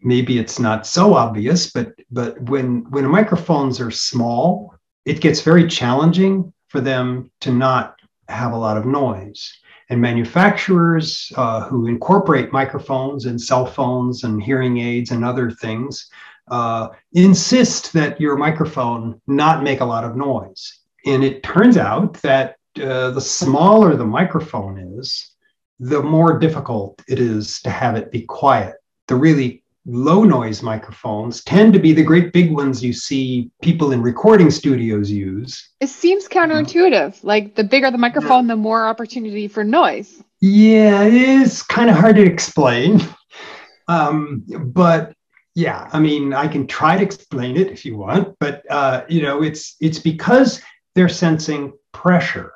maybe 0.00 0.38
it's 0.38 0.58
not 0.58 0.86
so 0.86 1.14
obvious 1.14 1.70
but 1.70 1.92
but 2.10 2.40
when 2.42 2.88
when 2.90 3.06
microphones 3.06 3.80
are 3.80 3.90
small 3.90 4.74
it 5.04 5.20
gets 5.20 5.42
very 5.42 5.66
challenging 5.66 6.52
for 6.68 6.80
them 6.80 7.30
to 7.40 7.50
not 7.50 7.96
have 8.28 8.52
a 8.52 8.56
lot 8.56 8.76
of 8.76 8.86
noise 8.86 9.52
and 9.90 10.00
manufacturers 10.00 11.32
uh, 11.36 11.62
who 11.64 11.86
incorporate 11.86 12.52
microphones 12.52 13.26
in 13.26 13.38
cell 13.38 13.64
phones 13.64 14.24
and 14.24 14.42
hearing 14.42 14.78
aids 14.78 15.10
and 15.10 15.24
other 15.24 15.50
things 15.50 16.10
uh, 16.50 16.88
insist 17.12 17.92
that 17.92 18.20
your 18.20 18.36
microphone 18.36 19.20
not 19.26 19.62
make 19.62 19.80
a 19.80 19.84
lot 19.84 20.04
of 20.04 20.16
noise. 20.16 20.80
And 21.06 21.24
it 21.24 21.42
turns 21.42 21.76
out 21.76 22.14
that 22.22 22.56
uh, 22.80 23.10
the 23.10 23.20
smaller 23.20 23.96
the 23.96 24.04
microphone 24.04 24.78
is, 24.98 25.32
the 25.80 26.02
more 26.02 26.38
difficult 26.38 27.00
it 27.08 27.18
is 27.18 27.60
to 27.62 27.70
have 27.70 27.96
it 27.96 28.10
be 28.10 28.22
quiet. 28.22 28.76
The 29.06 29.14
really 29.14 29.62
low 29.88 30.22
noise 30.22 30.62
microphones 30.62 31.42
tend 31.44 31.72
to 31.72 31.78
be 31.78 31.94
the 31.94 32.02
great 32.02 32.30
big 32.32 32.52
ones 32.52 32.84
you 32.84 32.92
see 32.92 33.50
people 33.62 33.90
in 33.92 34.02
recording 34.02 34.50
studios 34.50 35.10
use. 35.10 35.70
It 35.80 35.88
seems 35.88 36.28
counterintuitive. 36.28 37.24
Like 37.24 37.54
the 37.54 37.64
bigger 37.64 37.90
the 37.90 37.98
microphone, 37.98 38.46
the 38.46 38.56
more 38.56 38.86
opportunity 38.86 39.48
for 39.48 39.64
noise. 39.64 40.22
Yeah, 40.40 41.02
it 41.02 41.14
is 41.14 41.62
kind 41.62 41.88
of 41.88 41.96
hard 41.96 42.16
to 42.16 42.22
explain. 42.22 43.00
Um, 43.90 44.44
but 44.66 45.14
yeah, 45.54 45.88
I 45.94 45.98
mean, 45.98 46.34
I 46.34 46.46
can 46.46 46.66
try 46.66 46.98
to 46.98 47.02
explain 47.02 47.56
it 47.56 47.68
if 47.68 47.86
you 47.86 47.96
want, 47.96 48.36
but 48.38 48.62
uh, 48.70 49.04
you 49.08 49.22
know, 49.22 49.42
it's 49.42 49.76
it's 49.80 49.98
because 49.98 50.60
they're 50.94 51.08
sensing 51.08 51.72
pressure, 51.92 52.52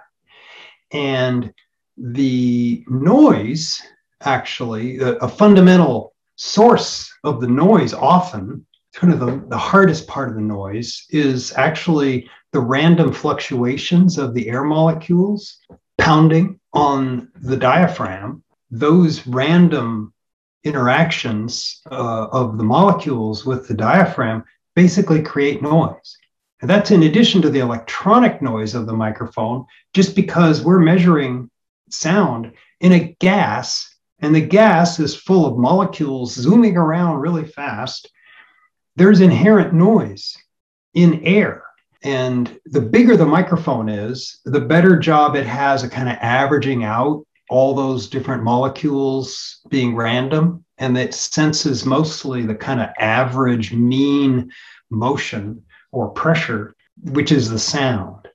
and 0.92 1.54
the 1.96 2.84
noise 2.86 3.80
actually 4.20 4.98
a, 4.98 5.12
a 5.14 5.28
fundamental 5.28 6.11
source 6.42 7.12
of 7.24 7.40
the 7.40 7.48
noise 7.48 7.94
often 7.94 8.66
kind 8.94 9.12
of 9.12 9.20
the, 9.20 9.42
the 9.48 9.58
hardest 9.58 10.06
part 10.06 10.28
of 10.28 10.34
the 10.34 10.40
noise 10.40 11.06
is 11.10 11.52
actually 11.56 12.28
the 12.52 12.60
random 12.60 13.12
fluctuations 13.12 14.18
of 14.18 14.34
the 14.34 14.48
air 14.48 14.64
molecules 14.64 15.58
pounding 15.98 16.60
on 16.74 17.30
the 17.40 17.56
diaphragm 17.56 18.42
those 18.72 19.26
random 19.26 20.12
interactions 20.64 21.82
uh, 21.90 22.26
of 22.32 22.56
the 22.56 22.64
molecules 22.64 23.44
with 23.44 23.68
the 23.68 23.74
diaphragm 23.74 24.42
basically 24.74 25.22
create 25.22 25.62
noise. 25.62 26.16
And 26.60 26.70
that's 26.70 26.90
in 26.90 27.02
addition 27.02 27.42
to 27.42 27.50
the 27.50 27.58
electronic 27.58 28.40
noise 28.40 28.74
of 28.74 28.86
the 28.86 28.94
microphone, 28.94 29.66
just 29.92 30.16
because 30.16 30.62
we're 30.62 30.78
measuring 30.78 31.50
sound 31.90 32.52
in 32.80 32.92
a 32.92 33.16
gas, 33.20 33.91
and 34.22 34.34
the 34.34 34.40
gas 34.40 35.00
is 35.00 35.14
full 35.14 35.44
of 35.44 35.58
molecules 35.58 36.32
zooming 36.32 36.76
around 36.76 37.20
really 37.20 37.44
fast. 37.44 38.08
There's 38.96 39.20
inherent 39.20 39.74
noise 39.74 40.36
in 40.94 41.22
air. 41.24 41.64
And 42.04 42.58
the 42.66 42.80
bigger 42.80 43.16
the 43.16 43.26
microphone 43.26 43.88
is, 43.88 44.40
the 44.44 44.60
better 44.60 44.98
job 44.98 45.36
it 45.36 45.46
has 45.46 45.84
of 45.84 45.90
kind 45.90 46.08
of 46.08 46.16
averaging 46.20 46.84
out 46.84 47.24
all 47.50 47.74
those 47.74 48.08
different 48.08 48.42
molecules 48.42 49.60
being 49.68 49.94
random 49.94 50.64
and 50.78 50.96
it 50.96 51.12
senses 51.12 51.84
mostly 51.84 52.46
the 52.46 52.54
kind 52.54 52.80
of 52.80 52.88
average 52.98 53.74
mean 53.74 54.50
motion 54.90 55.62
or 55.90 56.08
pressure 56.10 56.74
which 57.10 57.30
is 57.30 57.50
the 57.50 57.58
sound 57.58 58.26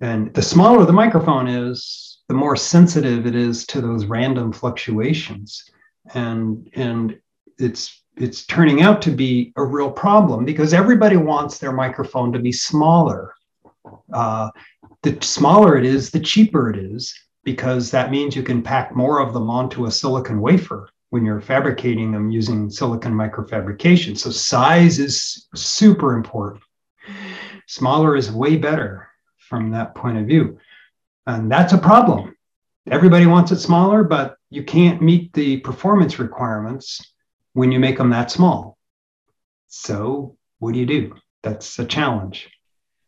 and 0.00 0.34
the 0.34 0.42
smaller 0.42 0.84
the 0.84 0.92
microphone 0.92 1.46
is 1.46 2.09
the 2.30 2.36
more 2.36 2.54
sensitive 2.54 3.26
it 3.26 3.34
is 3.34 3.66
to 3.66 3.80
those 3.80 4.06
random 4.06 4.52
fluctuations 4.52 5.68
and 6.14 6.70
and 6.74 7.18
it's 7.58 8.04
it's 8.16 8.46
turning 8.46 8.82
out 8.82 9.02
to 9.02 9.10
be 9.10 9.52
a 9.56 9.64
real 9.64 9.90
problem 9.90 10.44
because 10.44 10.72
everybody 10.72 11.16
wants 11.16 11.58
their 11.58 11.72
microphone 11.72 12.32
to 12.32 12.38
be 12.38 12.52
smaller 12.52 13.34
uh, 14.12 14.48
the 15.02 15.18
smaller 15.20 15.76
it 15.76 15.84
is 15.84 16.12
the 16.12 16.20
cheaper 16.20 16.70
it 16.70 16.78
is 16.78 17.12
because 17.42 17.90
that 17.90 18.12
means 18.12 18.36
you 18.36 18.44
can 18.44 18.62
pack 18.62 18.94
more 18.94 19.18
of 19.18 19.32
them 19.32 19.50
onto 19.50 19.86
a 19.86 19.90
silicon 19.90 20.40
wafer 20.40 20.88
when 21.08 21.24
you're 21.24 21.40
fabricating 21.40 22.12
them 22.12 22.30
using 22.30 22.70
silicon 22.70 23.12
microfabrication. 23.12 24.16
So 24.16 24.30
size 24.30 25.00
is 25.00 25.48
super 25.56 26.14
important. 26.14 26.62
Smaller 27.66 28.14
is 28.14 28.30
way 28.30 28.56
better 28.56 29.08
from 29.36 29.72
that 29.72 29.96
point 29.96 30.18
of 30.18 30.26
view. 30.26 30.60
And 31.36 31.50
that's 31.50 31.72
a 31.72 31.78
problem. 31.78 32.36
Everybody 32.90 33.26
wants 33.26 33.52
it 33.52 33.60
smaller, 33.60 34.02
but 34.02 34.36
you 34.48 34.64
can't 34.64 35.00
meet 35.00 35.32
the 35.32 35.58
performance 35.58 36.18
requirements 36.18 37.12
when 37.52 37.70
you 37.72 37.78
make 37.78 37.98
them 37.98 38.10
that 38.10 38.30
small. 38.30 38.76
So 39.68 40.36
what 40.58 40.72
do 40.72 40.80
you 40.80 40.86
do? 40.86 41.14
That's 41.42 41.78
a 41.78 41.84
challenge. 41.84 42.50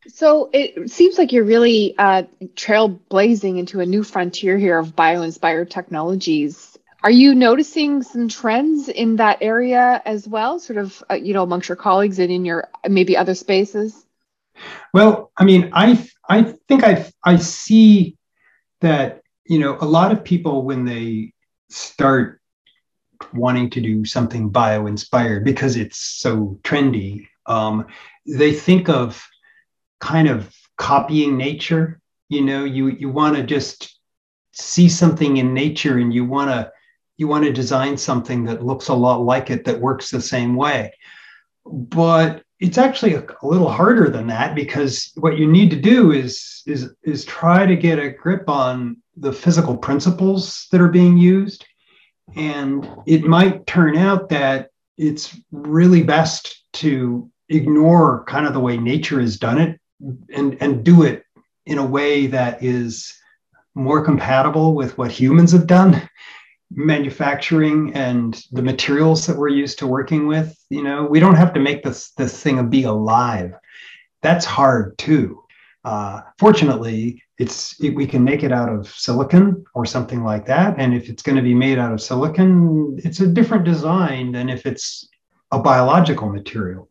So 0.08 0.50
it 0.52 0.90
seems 0.90 1.18
like 1.18 1.32
you're 1.32 1.44
really 1.44 1.94
uh, 1.98 2.24
trailblazing 2.54 3.58
into 3.58 3.80
a 3.80 3.86
new 3.86 4.02
frontier 4.02 4.58
here 4.58 4.78
of 4.78 4.96
bio-inspired 4.96 5.70
technologies. 5.70 6.76
Are 7.04 7.10
you 7.10 7.34
noticing 7.34 8.02
some 8.02 8.28
trends 8.28 8.88
in 8.88 9.16
that 9.16 9.38
area 9.40 10.00
as 10.04 10.28
well, 10.28 10.60
sort 10.60 10.78
of, 10.78 11.02
uh, 11.10 11.14
you 11.14 11.34
know, 11.34 11.42
amongst 11.42 11.68
your 11.68 11.76
colleagues 11.76 12.18
and 12.20 12.30
in 12.30 12.44
your 12.44 12.68
maybe 12.88 13.16
other 13.16 13.34
spaces? 13.34 14.06
Well, 14.94 15.32
I 15.36 15.44
mean, 15.44 15.70
I 15.72 16.06
I 16.28 16.42
think 16.68 16.84
I 16.84 17.10
I 17.24 17.36
see 17.36 18.16
that 18.80 19.22
you 19.44 19.58
know 19.58 19.76
a 19.80 19.86
lot 19.86 20.12
of 20.12 20.24
people 20.24 20.64
when 20.64 20.84
they 20.84 21.32
start 21.70 22.40
wanting 23.32 23.70
to 23.70 23.80
do 23.80 24.04
something 24.04 24.48
bio 24.48 24.86
inspired 24.86 25.44
because 25.44 25.76
it's 25.76 25.98
so 25.98 26.58
trendy. 26.62 27.26
Um, 27.46 27.86
they 28.26 28.52
think 28.52 28.88
of 28.88 29.24
kind 30.00 30.28
of 30.28 30.52
copying 30.76 31.36
nature. 31.36 32.00
You 32.28 32.42
know, 32.42 32.64
you 32.64 32.88
you 32.88 33.08
want 33.10 33.36
to 33.36 33.42
just 33.42 33.98
see 34.52 34.88
something 34.88 35.38
in 35.38 35.54
nature 35.54 35.98
and 35.98 36.12
you 36.12 36.24
want 36.24 36.50
to 36.50 36.70
you 37.16 37.28
want 37.28 37.44
to 37.44 37.52
design 37.52 37.96
something 37.96 38.44
that 38.44 38.64
looks 38.64 38.88
a 38.88 38.94
lot 38.94 39.22
like 39.22 39.50
it 39.50 39.64
that 39.64 39.80
works 39.80 40.10
the 40.10 40.20
same 40.20 40.56
way. 40.56 40.92
But 41.64 42.42
it's 42.62 42.78
actually 42.78 43.14
a, 43.14 43.26
a, 43.42 43.46
little 43.46 43.68
harder 43.68 44.08
than 44.08 44.28
that 44.28 44.54
because 44.54 45.10
what 45.16 45.36
you 45.36 45.50
need 45.50 45.68
to 45.70 45.80
do 45.80 46.12
is 46.12 46.62
is 46.64 46.94
is 47.02 47.24
try 47.24 47.66
to 47.66 47.74
get 47.74 47.98
a 47.98 48.08
grip 48.08 48.48
on 48.48 48.96
the 49.16 49.32
physical 49.32 49.76
principles 49.76 50.68
that 50.70 50.80
are 50.80 50.88
being 50.88 51.18
used. 51.18 51.66
And 52.36 52.88
it 53.04 53.24
might 53.24 53.66
turn 53.66 53.96
out 53.96 54.28
that 54.28 54.68
it's 54.96 55.36
really 55.50 56.04
best 56.04 56.62
to 56.74 57.28
ignore 57.48 58.24
kind 58.26 58.46
of 58.46 58.54
the 58.54 58.60
way 58.60 58.76
nature 58.76 59.20
has 59.20 59.36
done 59.36 59.60
it 59.60 59.80
and 60.32 60.56
and 60.62 60.84
do 60.84 61.02
it 61.02 61.24
in 61.66 61.78
a 61.78 61.84
way 61.84 62.28
that 62.28 62.62
is 62.62 63.12
more 63.74 64.04
compatible 64.04 64.76
with 64.76 64.96
what 64.96 65.10
humans 65.10 65.50
have 65.50 65.66
done 65.66 66.08
manufacturing 66.74 67.92
and 67.94 68.44
the 68.52 68.62
materials 68.62 69.26
that 69.26 69.36
we're 69.36 69.48
used 69.48 69.78
to 69.78 69.86
working 69.86 70.26
with 70.26 70.56
you 70.70 70.82
know 70.82 71.04
we 71.04 71.20
don't 71.20 71.34
have 71.34 71.52
to 71.52 71.60
make 71.60 71.82
this 71.82 72.10
this 72.12 72.42
thing 72.42 72.68
be 72.68 72.84
alive. 72.84 73.54
That's 74.22 74.44
hard 74.44 74.96
too. 74.98 75.42
Uh, 75.84 76.22
fortunately 76.38 77.22
it's 77.38 77.80
it, 77.82 77.90
we 77.94 78.06
can 78.06 78.22
make 78.22 78.42
it 78.42 78.52
out 78.52 78.68
of 78.68 78.88
silicon 78.88 79.64
or 79.74 79.84
something 79.84 80.22
like 80.22 80.46
that. 80.46 80.76
And 80.78 80.94
if 80.94 81.08
it's 81.08 81.22
going 81.22 81.36
to 81.36 81.42
be 81.42 81.54
made 81.54 81.78
out 81.78 81.92
of 81.92 82.00
silicon 82.00 82.98
it's 83.04 83.20
a 83.20 83.26
different 83.26 83.64
design 83.64 84.32
than 84.32 84.48
if 84.48 84.64
it's 84.66 85.08
a 85.50 85.58
biological 85.58 86.28
material. 86.30 86.88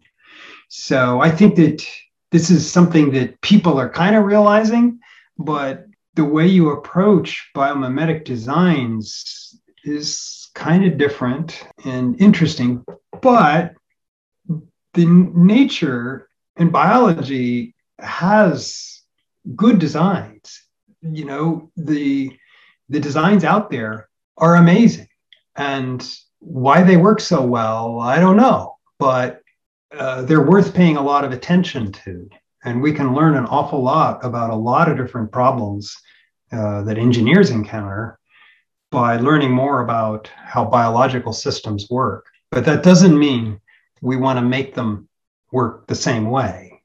So 0.68 1.22
i 1.22 1.30
think 1.30 1.56
that 1.56 1.86
this 2.32 2.50
is 2.50 2.70
something 2.70 3.12
that 3.12 3.40
people 3.42 3.80
are 3.80 3.90
kind 3.90 4.16
of 4.16 4.26
realizing 4.26 5.00
but 5.38 5.86
the 6.16 6.26
way 6.26 6.46
you 6.46 6.72
approach 6.72 7.50
biomimetic 7.56 8.26
designs 8.26 9.60
is 9.84 10.50
kind 10.54 10.86
of 10.86 10.98
different 10.98 11.64
and 11.86 12.20
interesting, 12.22 12.84
but 13.22 13.74
the 14.94 15.06
nature 15.06 16.30
and 16.58 16.72
biology 16.72 17.76
has 18.00 19.02
good 19.56 19.80
designs. 19.80 20.64
You 21.02 21.26
know, 21.26 21.72
the 21.76 22.38
the 22.90 23.00
designs 23.00 23.44
out 23.44 23.72
there 23.72 24.10
are 24.38 24.56
amazing. 24.56 25.08
And 25.56 26.06
why 26.40 26.84
they 26.84 26.98
work 26.98 27.20
so 27.20 27.42
well, 27.42 28.00
I 28.00 28.20
don't 28.20 28.38
know, 28.38 28.78
but 29.00 29.42
uh, 29.98 30.24
they're 30.24 30.46
worth 30.46 30.74
paying 30.74 30.98
a 30.98 31.02
lot 31.02 31.24
of 31.24 31.32
attention 31.32 31.92
to. 31.92 32.30
And 32.64 32.82
we 32.82 32.94
can 32.94 33.16
learn 33.16 33.36
an 33.36 33.46
awful 33.46 33.82
lot 33.82 34.24
about 34.24 34.50
a 34.50 34.56
lot 34.56 34.90
of 34.90 34.98
different 34.98 35.32
problems 35.32 35.96
uh, 36.52 36.84
that 36.84 36.98
engineers 36.98 37.50
encounter 37.50 38.20
by 38.92 39.18
learning 39.18 39.52
more 39.52 39.82
about 39.82 40.30
how 40.36 40.66
biological 40.66 41.34
systems 41.34 41.88
work. 41.90 42.26
But 42.52 42.66
that 42.66 42.84
doesn't 42.84 43.18
mean 43.18 43.60
we 44.02 44.18
want 44.18 44.38
to 44.38 44.42
make 44.44 44.76
them 44.76 45.08
work 45.52 45.88
the 45.88 45.96
same 45.96 46.30
way. 46.30 46.82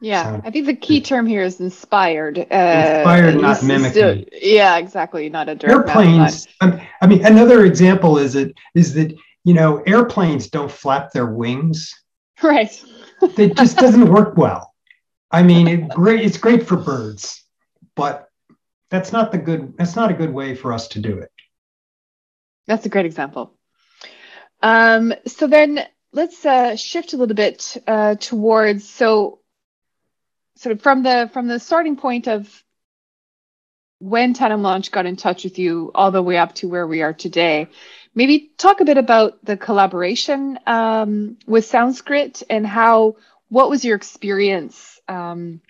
Yeah, 0.00 0.36
so, 0.36 0.42
I 0.44 0.50
think 0.52 0.66
the 0.66 0.76
key 0.76 1.00
term 1.00 1.26
here 1.26 1.42
is 1.42 1.58
inspired. 1.58 2.38
Uh, 2.38 2.42
inspired, 2.42 3.40
not 3.40 3.64
mimicking. 3.64 4.26
yeah, 4.40 4.78
exactly. 4.78 5.28
Not 5.28 5.48
a 5.48 5.56
direct 5.56 5.88
airplanes. 5.88 6.46
I 6.60 7.06
mean, 7.06 7.26
another 7.26 7.64
example 7.64 8.16
is 8.16 8.36
it 8.36 8.54
is 8.76 8.94
that 8.94 9.12
you 9.42 9.54
know 9.54 9.82
airplanes 9.88 10.48
don't 10.48 10.70
flap 10.70 11.12
their 11.12 11.26
wings. 11.26 11.92
Right. 12.40 12.70
it 13.36 13.56
just 13.56 13.76
doesn't 13.84 14.12
work 14.12 14.36
well. 14.36 14.72
I 15.32 15.42
mean, 15.42 15.66
it, 15.66 15.88
great. 15.88 16.20
It's 16.20 16.38
great 16.38 16.64
for 16.64 16.76
birds, 16.76 17.44
but 17.96 18.28
that's 18.90 19.10
not 19.10 19.32
the 19.32 19.38
good. 19.38 19.74
That's 19.76 19.96
not 19.96 20.12
a 20.12 20.14
good 20.14 20.32
way 20.32 20.54
for 20.54 20.72
us 20.72 20.86
to 20.88 21.00
do 21.00 21.18
it. 21.18 21.32
That's 22.68 22.86
a 22.86 22.90
great 22.90 23.06
example. 23.06 23.54
Um, 24.62 25.14
so 25.26 25.46
then 25.46 25.84
let's 26.12 26.44
uh, 26.44 26.76
shift 26.76 27.14
a 27.14 27.16
little 27.16 27.34
bit 27.34 27.76
uh, 27.86 28.14
towards 28.16 28.88
so 28.88 29.40
sort 30.56 30.76
of 30.76 30.82
from 30.82 31.02
the 31.02 31.30
from 31.32 31.48
the 31.48 31.58
starting 31.58 31.96
point 31.96 32.28
of 32.28 32.64
when 34.00 34.34
Tandem 34.34 34.62
Launch 34.62 34.92
got 34.92 35.06
in 35.06 35.16
touch 35.16 35.44
with 35.44 35.58
you 35.58 35.90
all 35.94 36.10
the 36.10 36.22
way 36.22 36.36
up 36.36 36.54
to 36.56 36.68
where 36.68 36.86
we 36.86 37.02
are 37.02 37.14
today. 37.14 37.68
Maybe 38.14 38.50
talk 38.58 38.80
a 38.80 38.84
bit 38.84 38.98
about 38.98 39.44
the 39.44 39.56
collaboration 39.56 40.58
um, 40.66 41.38
with 41.46 41.70
Soundskrit 41.70 42.42
and 42.50 42.66
how 42.66 43.16
what 43.48 43.70
was 43.70 43.84
your 43.84 43.96
experience 43.96 45.00
um, 45.08 45.62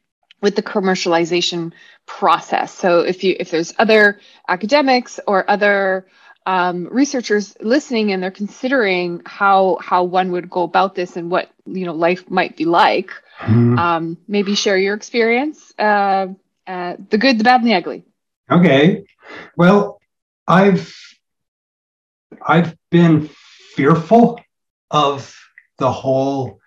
with 0.43 0.57
the 0.57 0.63
commercialization 0.63 1.73
process. 2.07 2.73
So 2.75 3.01
if 3.01 3.23
you 3.23 3.37
if 3.39 3.51
there's 3.51 3.73
other 3.79 4.21
academics 4.49 5.21
or 5.27 5.49
other 5.49 6.07
um, 6.49 6.89
researchers 6.91 7.55
listening 7.61 8.11
and 8.11 8.23
they're 8.23 8.31
considering 8.31 9.21
how 9.27 9.77
how 9.83 10.05
one 10.05 10.33
would 10.33 10.49
go 10.49 10.63
about 10.63 10.95
this 10.95 11.15
and 11.19 11.31
what 11.31 11.51
you 11.67 11.85
know 11.85 11.93
life 11.93 12.31
might 12.31 12.57
be 12.57 12.65
like. 12.65 13.11
Mm-hmm. 13.41 13.79
um, 13.79 14.19
maybe 14.27 14.57
share 14.57 14.77
your 14.77 14.95
experience 14.95 15.73
uh, 15.79 16.27
uh, 16.67 16.97
the 17.11 17.19
good 17.19 17.39
the 17.39 17.45
bad 17.45 17.61
and 17.61 17.71
the 17.71 17.75
ugly. 17.75 18.05
Okay. 18.51 19.05
Well 19.57 20.01
i've 20.49 20.95
i've 22.47 22.75
been 22.91 23.29
fearful 23.77 24.41
of 24.91 25.37
the 25.77 25.93
whole 25.93 26.59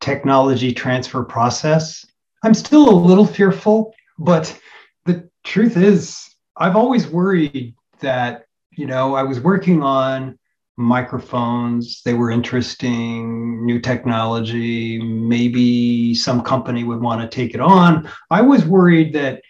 technology 0.00 0.74
transfer 0.74 1.22
process. 1.22 2.04
I'm 2.42 2.54
still 2.54 2.90
a 2.90 3.02
little 3.08 3.26
fearful 3.26 3.94
but 4.18 4.58
the 5.04 5.30
truth 5.44 5.76
is 5.76 6.28
i've 6.56 6.76
always 6.76 7.06
worried 7.06 7.74
that 8.00 8.46
you 8.76 8.86
know, 8.86 9.14
I 9.14 9.22
was 9.22 9.40
working 9.40 9.82
on 9.82 10.38
microphones. 10.76 12.02
They 12.04 12.14
were 12.14 12.30
interesting, 12.30 13.64
new 13.64 13.80
technology. 13.80 15.00
Maybe 15.00 16.14
some 16.14 16.42
company 16.42 16.84
would 16.84 17.00
want 17.00 17.20
to 17.20 17.34
take 17.34 17.54
it 17.54 17.60
on. 17.60 18.08
I 18.30 18.42
was 18.42 18.64
worried 18.64 19.14
that 19.14 19.42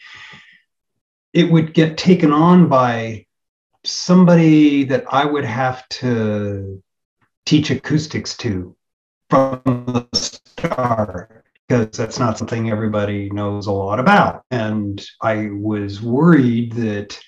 it 1.32 1.50
would 1.50 1.74
get 1.74 1.98
taken 1.98 2.32
on 2.32 2.68
by 2.68 3.26
somebody 3.84 4.84
that 4.84 5.04
I 5.10 5.24
would 5.24 5.44
have 5.44 5.86
to 5.88 6.82
teach 7.44 7.70
acoustics 7.70 8.36
to 8.38 8.74
from 9.28 9.60
the 9.64 10.06
start 10.14 11.44
because 11.68 11.96
that's 11.96 12.18
not 12.18 12.38
something 12.38 12.70
everybody 12.70 13.30
knows 13.30 13.66
a 13.66 13.72
lot 13.72 13.98
about. 13.98 14.44
And 14.50 15.04
I 15.22 15.48
was 15.50 16.02
worried 16.02 16.72
that 16.72 17.18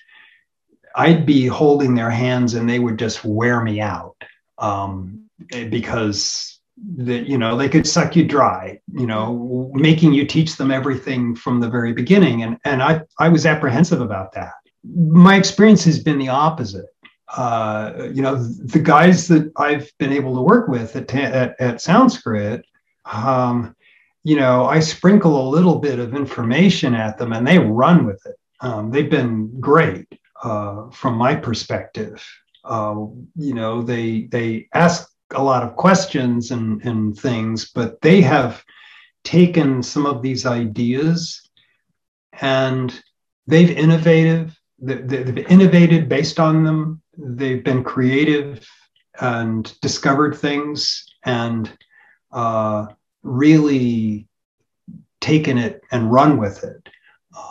I'd 0.97 1.27
be 1.27 1.45
holding 1.45 1.93
their 1.93 2.09
hands 2.09 2.55
and 2.55 2.67
they 2.67 2.79
would 2.79 2.97
just 2.97 3.23
wear 3.23 3.61
me 3.61 3.79
out 3.79 4.15
um, 4.57 5.29
because 5.69 6.59
that 6.95 7.27
you 7.27 7.37
know 7.37 7.55
they 7.55 7.69
could 7.69 7.87
suck 7.87 8.15
you 8.15 8.23
dry 8.23 8.79
you 8.93 9.07
know 9.07 9.71
making 9.73 10.13
you 10.13 10.25
teach 10.25 10.57
them 10.57 10.71
everything 10.71 11.35
from 11.35 11.59
the 11.59 11.69
very 11.69 11.93
beginning. 11.93 12.43
And 12.43 12.57
and 12.65 12.81
i 12.81 13.01
i 13.19 13.29
was 13.29 13.45
apprehensive 13.45 14.01
about 14.01 14.33
that. 14.33 14.53
My 14.83 15.35
experience 15.35 15.83
has 15.85 15.99
been 15.99 16.17
the 16.17 16.29
opposite. 16.29 16.87
Uh, 17.27 18.09
you 18.13 18.21
know 18.21 18.35
the 18.35 18.79
guys 18.79 19.27
that 19.27 19.51
i've 19.57 19.91
been 19.97 20.13
able 20.13 20.33
to 20.33 20.41
work 20.41 20.69
with 20.69 20.95
at 20.95 21.13
at, 21.13 21.55
at 21.59 21.75
Soundskrit 21.75 22.63
um, 23.05 23.75
you 24.23 24.37
know 24.37 24.65
i 24.65 24.79
sprinkle 24.79 25.47
a 25.47 25.49
little 25.49 25.77
bit 25.79 25.99
of 25.99 26.15
information 26.15 26.95
at 26.95 27.17
them 27.17 27.33
and 27.33 27.45
they 27.45 27.59
run 27.59 28.05
with 28.05 28.25
it. 28.25 28.37
Um, 28.61 28.91
they've 28.91 29.09
been 29.09 29.59
great 29.59 30.07
uh, 30.43 30.89
from 30.89 31.15
my 31.15 31.35
perspective. 31.35 32.25
Uh, 32.63 33.05
you 33.35 33.53
know, 33.53 33.81
they 33.81 34.23
they 34.23 34.67
ask 34.73 35.09
a 35.31 35.43
lot 35.43 35.63
of 35.63 35.75
questions 35.75 36.51
and, 36.51 36.83
and 36.83 37.17
things, 37.17 37.71
but 37.73 38.01
they 38.01 38.21
have 38.21 38.63
taken 39.23 39.83
some 39.83 40.05
of 40.05 40.21
these 40.21 40.45
ideas 40.45 41.49
and 42.39 43.01
they've 43.45 43.71
innovative 43.71 44.57
they've 44.79 45.39
innovated 45.49 46.07
based 46.07 46.39
on 46.39 46.63
them 46.63 47.01
they've 47.17 47.63
been 47.63 47.83
creative 47.83 48.65
and 49.19 49.77
discovered 49.81 50.37
things 50.37 51.05
and 51.25 51.75
uh, 52.31 52.85
really 53.23 54.27
taken 55.19 55.57
it 55.57 55.81
and 55.91 56.11
run 56.11 56.37
with 56.37 56.63
it 56.63 56.87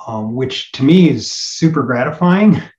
um, 0.06 0.34
which 0.34 0.72
to 0.72 0.82
me 0.84 1.10
is 1.10 1.30
super 1.30 1.82
gratifying 1.82 2.62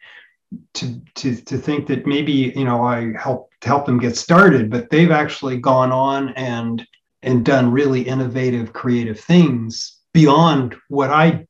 to 0.75 1.01
to 1.15 1.35
to 1.35 1.57
think 1.57 1.87
that 1.87 2.07
maybe 2.07 2.53
you 2.55 2.63
know 2.63 2.83
I 2.83 3.13
helped 3.17 3.63
help 3.63 3.85
them 3.85 3.99
get 3.99 4.15
started, 4.15 4.69
but 4.69 4.89
they've 4.89 5.11
actually 5.11 5.57
gone 5.57 5.91
on 5.91 6.29
and 6.29 6.85
and 7.21 7.43
done 7.43 7.71
really 7.71 8.01
innovative, 8.01 8.73
creative 8.73 9.19
things 9.19 9.97
beyond 10.13 10.75
what 10.87 11.09
I 11.09 11.45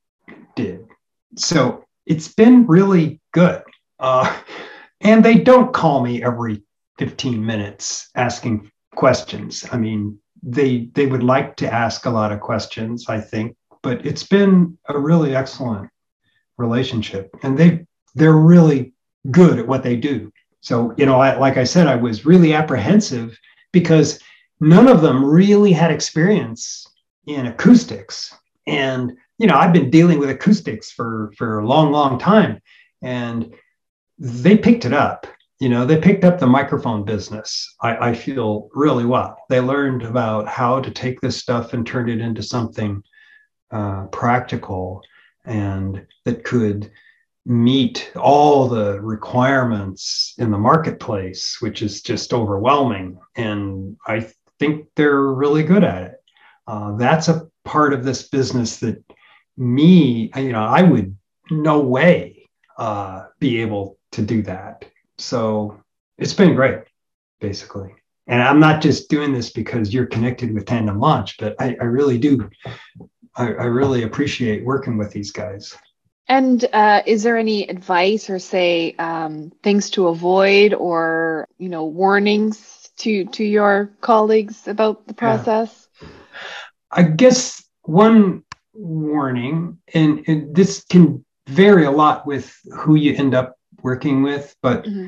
did. 0.56 0.86
So 1.36 1.86
it's 2.06 2.34
been 2.34 2.66
really 2.66 3.20
good. 3.34 3.64
Uh, 4.00 4.36
and 5.02 5.24
they 5.24 5.36
don't 5.36 5.74
call 5.74 6.02
me 6.02 6.24
every 6.24 6.64
15 6.98 7.46
minutes 7.46 8.10
asking 8.16 8.72
questions. 8.96 9.66
I 9.72 9.78
mean, 9.78 10.20
they 10.44 10.90
they 10.94 11.06
would 11.06 11.24
like 11.24 11.56
to 11.58 11.72
ask 11.72 12.06
a 12.06 12.10
lot 12.10 12.32
of 12.32 12.40
questions, 12.40 13.06
I 13.08 13.20
think, 13.20 13.56
but 13.84 14.06
it's 14.06 14.24
been 14.24 14.78
a 14.88 14.98
really 14.98 15.36
excellent 15.36 15.90
relationship, 16.58 17.30
and 17.44 17.58
they 17.58 17.87
they're 18.18 18.34
really 18.34 18.94
good 19.32 19.60
at 19.60 19.68
what 19.68 19.84
they 19.84 19.96
do. 19.96 20.32
So 20.62 20.94
you 20.98 21.06
know, 21.06 21.20
I, 21.20 21.38
like 21.38 21.58
I 21.58 21.64
said, 21.64 21.88
I 21.88 21.96
was 21.96 22.26
really 22.26 22.54
apprehensive 22.54 23.38
because 23.72 24.20
none 24.60 24.88
of 24.88 25.02
them 25.02 25.24
really 25.24 25.72
had 25.72 25.92
experience 25.92 26.88
in 27.26 27.46
acoustics, 27.46 28.36
and 28.66 29.14
you 29.38 29.48
know, 29.48 29.56
I've 29.56 29.74
been 29.74 29.90
dealing 29.90 30.20
with 30.20 30.30
acoustics 30.30 30.92
for 30.92 31.32
for 31.38 31.60
a 31.60 31.68
long, 31.68 31.92
long 31.92 32.20
time, 32.20 32.60
and 33.02 33.54
they 34.18 34.58
picked 34.58 34.86
it 34.86 34.94
up. 34.94 35.28
You 35.60 35.70
know 35.70 35.86
they 35.86 36.00
picked 36.00 36.24
up 36.24 36.38
the 36.38 36.46
microphone 36.46 37.04
business 37.04 37.76
I, 37.82 38.10
I, 38.10 38.14
feel 38.14 38.70
really 38.74 39.06
well. 39.06 39.38
They 39.50 39.60
learned 39.60 40.04
about 40.04 40.48
how 40.48 40.80
to 40.80 40.92
take 40.92 41.20
this 41.20 41.36
stuff 41.36 41.74
and 41.74 41.86
turn 41.86 42.10
it 42.10 42.20
into 42.20 42.44
something 42.44 43.02
uh, 43.72 44.06
practical 44.12 45.02
and 45.46 46.06
that 46.26 46.44
could 46.44 46.92
meet 47.48 48.12
all 48.16 48.68
the 48.68 49.00
requirements 49.02 50.34
in 50.38 50.52
the 50.52 50.58
marketplace 50.58 51.58
which 51.62 51.82
is 51.82 52.02
just 52.02 52.34
overwhelming 52.34 53.18
and 53.36 53.96
i 54.08 54.26
think 54.60 54.88
they're 54.96 55.22
really 55.22 55.64
good 55.64 55.84
at 55.84 56.04
it 56.04 56.16
uh, 56.68 56.96
that's 56.98 57.30
a 57.30 57.48
part 57.64 57.94
of 57.94 58.04
this 58.04 58.28
business 58.28 58.78
that 58.78 59.02
me 59.56 60.30
you 60.36 60.52
know 60.52 60.64
i 60.64 60.82
would 60.82 61.16
no 61.50 61.80
way 61.80 62.46
uh, 62.78 63.26
be 63.40 63.62
able 63.62 63.98
to 64.12 64.22
do 64.22 64.42
that 64.42 64.86
so 65.18 65.82
it's 66.18 66.34
been 66.34 66.56
great, 66.56 66.80
basically. 67.40 67.94
And 68.28 68.42
I'm 68.42 68.60
not 68.60 68.82
just 68.82 69.10
doing 69.10 69.34
this 69.34 69.52
because 69.52 69.94
you're 69.94 70.06
connected 70.06 70.54
with 70.54 70.66
Tandem 70.66 71.00
Launch, 71.00 71.38
but 71.38 71.56
I, 71.60 71.78
I 71.80 71.86
really 71.86 72.18
do. 72.18 72.50
I, 73.36 73.46
I, 73.46 73.66
really 73.66 74.04
appreciate 74.04 74.66
working 74.66 74.98
with 74.98 75.12
these 75.12 75.32
guys. 75.32 75.76
And 76.30 76.66
uh, 76.74 77.04
is 77.06 77.24
there 77.24 77.38
any 77.38 77.68
advice 77.70 78.30
or 78.30 78.40
say 78.40 78.94
um, 79.00 79.52
things 79.64 79.90
to 79.92 80.08
avoid 80.08 80.74
or 80.74 81.48
you 81.58 81.70
know 81.70 81.86
warnings 81.86 82.90
to 82.98 83.26
to 83.26 83.44
your 83.44 83.92
colleagues 84.02 84.68
about 84.68 85.08
the 85.08 85.14
process? 85.14 85.88
Yeah. 86.02 86.08
I 86.92 87.04
guess 87.04 87.64
one 87.84 88.44
warning, 88.74 89.78
and, 89.94 90.24
and 90.28 90.56
this 90.56 90.84
can 90.90 91.26
vary 91.48 91.86
a 91.86 91.92
lot 91.92 92.26
with 92.28 92.56
who 92.76 92.96
you 92.96 93.16
end 93.16 93.34
up 93.34 93.58
working 93.82 94.22
with, 94.22 94.56
but 94.62 94.84
mm-hmm. 94.84 95.08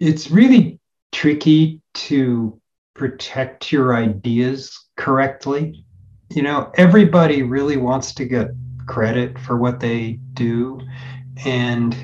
it's 0.00 0.30
really 0.30 0.78
tricky 1.12 1.80
to 1.94 2.60
protect 2.94 3.72
your 3.72 3.94
ideas 3.94 4.76
correctly. 4.96 5.84
You 6.30 6.42
know, 6.42 6.70
everybody 6.74 7.42
really 7.42 7.76
wants 7.76 8.14
to 8.14 8.24
get 8.24 8.48
credit 8.88 9.38
for 9.38 9.56
what 9.56 9.78
they 9.78 10.18
do. 10.34 10.80
And 11.44 11.96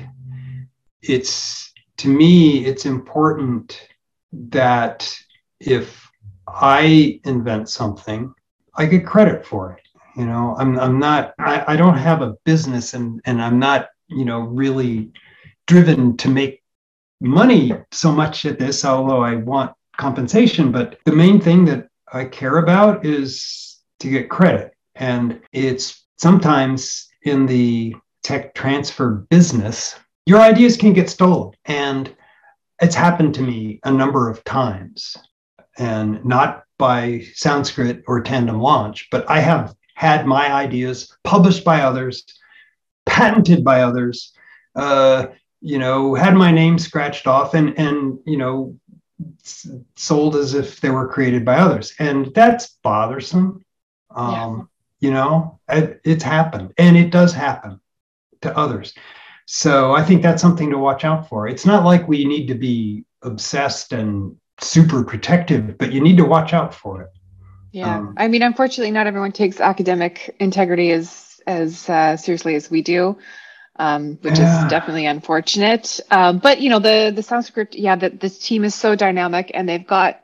it's, 1.01 1.73
to 1.97 2.07
me, 2.07 2.65
it's 2.65 2.85
important 2.85 3.89
that 4.31 5.17
if 5.59 6.09
I 6.47 7.19
invent 7.25 7.69
something, 7.69 8.33
I 8.75 8.85
get 8.85 9.05
credit 9.05 9.45
for 9.45 9.73
it. 9.73 9.81
You 10.17 10.25
know, 10.25 10.55
I'm, 10.57 10.79
I'm 10.79 10.99
not, 10.99 11.33
I, 11.39 11.73
I 11.73 11.75
don't 11.75 11.97
have 11.97 12.21
a 12.21 12.35
business 12.45 12.93
and, 12.93 13.19
and 13.25 13.41
I'm 13.41 13.59
not, 13.59 13.89
you 14.07 14.23
know, 14.23 14.39
really 14.41 15.11
driven 15.67 16.15
to 16.17 16.29
make 16.29 16.63
money 17.19 17.73
so 17.91 18.11
much 18.11 18.45
at 18.45 18.59
this, 18.59 18.85
although 18.85 19.21
I 19.21 19.35
want 19.35 19.73
compensation. 19.97 20.71
But 20.71 20.99
the 21.05 21.11
main 21.11 21.41
thing 21.41 21.65
that 21.65 21.87
I 22.11 22.25
care 22.25 22.57
about 22.57 23.05
is 23.05 23.81
to 23.99 24.09
get 24.09 24.29
credit. 24.29 24.73
And 24.95 25.41
it's 25.51 26.04
sometimes 26.17 27.07
in 27.23 27.45
the 27.45 27.95
tech 28.23 28.53
transfer 28.53 29.25
business, 29.29 29.95
your 30.25 30.39
ideas 30.39 30.77
can 30.77 30.93
get 30.93 31.09
stolen. 31.09 31.53
And 31.65 32.15
it's 32.81 32.95
happened 32.95 33.35
to 33.35 33.41
me 33.41 33.79
a 33.83 33.91
number 33.91 34.29
of 34.29 34.43
times. 34.43 35.15
And 35.77 36.23
not 36.25 36.63
by 36.77 37.19
Soundskrit 37.35 38.03
or 38.07 38.21
Tandem 38.21 38.59
Launch, 38.59 39.07
but 39.11 39.29
I 39.29 39.39
have 39.39 39.75
had 39.95 40.25
my 40.25 40.51
ideas 40.51 41.15
published 41.23 41.63
by 41.63 41.81
others, 41.81 42.25
patented 43.05 43.63
by 43.63 43.81
others, 43.81 44.33
uh, 44.75 45.27
you 45.61 45.79
know, 45.79 46.15
had 46.15 46.35
my 46.35 46.51
name 46.51 46.77
scratched 46.77 47.27
off 47.27 47.53
and 47.53 47.77
and 47.79 48.19
you 48.25 48.37
know 48.37 48.77
sold 49.95 50.35
as 50.35 50.53
if 50.53 50.81
they 50.81 50.89
were 50.89 51.07
created 51.07 51.45
by 51.45 51.55
others, 51.55 51.93
and 51.99 52.33
that's 52.35 52.77
bothersome. 52.83 53.63
Um. 54.13 54.69
You 54.99 55.11
know, 55.11 55.59
it, 55.67 56.01
it's 56.03 56.23
happened, 56.23 56.73
and 56.77 56.97
it 56.97 57.11
does 57.11 57.33
happen 57.33 57.79
to 58.41 58.57
others. 58.57 58.93
So 59.45 59.93
I 59.93 60.03
think 60.03 60.21
that's 60.21 60.41
something 60.41 60.71
to 60.71 60.77
watch 60.77 61.03
out 61.03 61.29
for. 61.29 61.47
It's 61.47 61.65
not 61.65 61.85
like 61.85 62.07
we 62.07 62.25
need 62.25 62.47
to 62.47 62.55
be 62.55 63.05
obsessed 63.21 63.93
and 63.93 64.37
super 64.59 65.03
protective, 65.03 65.77
but 65.77 65.91
you 65.91 66.01
need 66.01 66.17
to 66.17 66.25
watch 66.25 66.53
out 66.53 66.73
for 66.73 67.03
it. 67.03 67.09
Yeah, 67.71 67.97
um, 67.97 68.15
I 68.17 68.27
mean, 68.27 68.41
unfortunately, 68.41 68.91
not 68.91 69.05
everyone 69.05 69.33
takes 69.33 69.59
academic 69.59 70.35
integrity 70.39 70.91
as 70.91 71.39
as 71.45 71.87
uh, 71.89 72.17
seriously 72.17 72.55
as 72.55 72.71
we 72.71 72.81
do 72.81 73.17
um, 73.77 74.17
which 74.21 74.37
yeah. 74.37 74.65
is 74.65 74.69
definitely 74.69 75.05
unfortunate. 75.05 75.99
Um, 76.11 76.39
but 76.39 76.61
you 76.61 76.69
know, 76.69 76.79
the 76.79 77.11
the 77.13 77.21
Soundskrit, 77.21 77.69
yeah, 77.71 77.95
that 77.95 78.19
this 78.19 78.39
team 78.39 78.63
is 78.63 78.75
so 78.75 78.95
dynamic 78.95 79.51
and 79.53 79.67
they've 79.67 79.85
got 79.85 80.21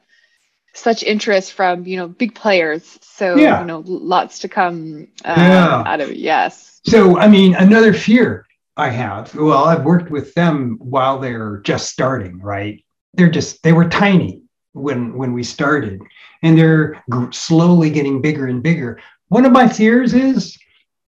such 0.74 1.04
interest 1.04 1.54
from 1.54 1.86
you 1.86 1.98
know 1.98 2.08
big 2.08 2.36
players. 2.36 2.98
So 3.02 3.36
yeah. 3.36 3.62
you 3.62 3.68
know, 3.68 3.84
lots 3.86 4.40
to 4.40 4.50
come 4.50 5.08
uh, 5.26 5.36
yeah. 5.38 5.84
out 5.86 6.02
of 6.02 6.12
it. 6.12 6.18
Yes. 6.18 6.82
So 6.86 7.18
I 7.18 7.28
mean, 7.28 7.56
another 7.56 7.94
fear 7.94 8.46
I 8.78 8.90
have. 8.90 9.34
Well, 9.36 9.66
I've 9.66 9.84
worked 9.84 10.12
with 10.12 10.34
them 10.34 10.78
while 10.80 11.20
they're 11.20 11.58
just 11.60 11.90
starting. 11.90 12.40
Right? 12.40 12.84
They're 13.14 13.30
just 13.30 13.64
they 13.64 13.74
were 13.74 13.90
tiny 13.90 14.44
when 14.74 15.18
when 15.18 15.34
we 15.34 15.44
started, 15.44 16.02
and 16.44 16.58
they're 16.58 17.04
g- 17.12 17.28
slowly 17.32 17.90
getting 17.90 18.22
bigger 18.22 18.48
and 18.48 18.64
bigger. 18.64 19.00
One 19.28 19.46
of 19.46 19.52
my 19.52 19.68
fears 19.68 20.14
is, 20.14 20.58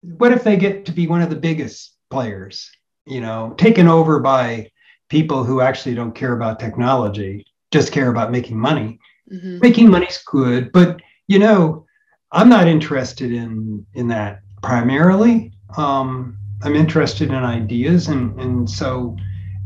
what 0.02 0.32
if 0.32 0.44
they 0.44 0.56
get 0.56 0.84
to 0.86 0.92
be 0.92 1.06
one 1.06 1.22
of 1.22 1.30
the 1.30 1.36
biggest 1.36 1.94
players, 2.10 2.70
you 3.06 3.20
know, 3.20 3.54
taken 3.58 3.88
over 3.88 4.20
by 4.20 4.70
people 5.08 5.44
who 5.44 5.60
actually 5.60 5.94
don't 5.94 6.14
care 6.14 6.32
about 6.32 6.60
technology, 6.60 7.44
just 7.70 7.92
care 7.92 8.08
about 8.08 8.32
making 8.32 8.58
money. 8.58 8.98
Mm-hmm. 9.32 9.58
Making 9.60 9.90
money's 9.90 10.18
good, 10.18 10.70
but 10.72 11.00
you 11.28 11.38
know, 11.38 11.86
I'm 12.30 12.48
not 12.48 12.68
interested 12.68 13.32
in 13.32 13.86
in 13.94 14.08
that 14.08 14.40
primarily. 14.62 15.52
Um, 15.76 16.36
I'm 16.62 16.76
interested 16.76 17.28
in 17.28 17.36
ideas, 17.36 18.08
and 18.08 18.38
and 18.40 18.68
so 18.68 19.16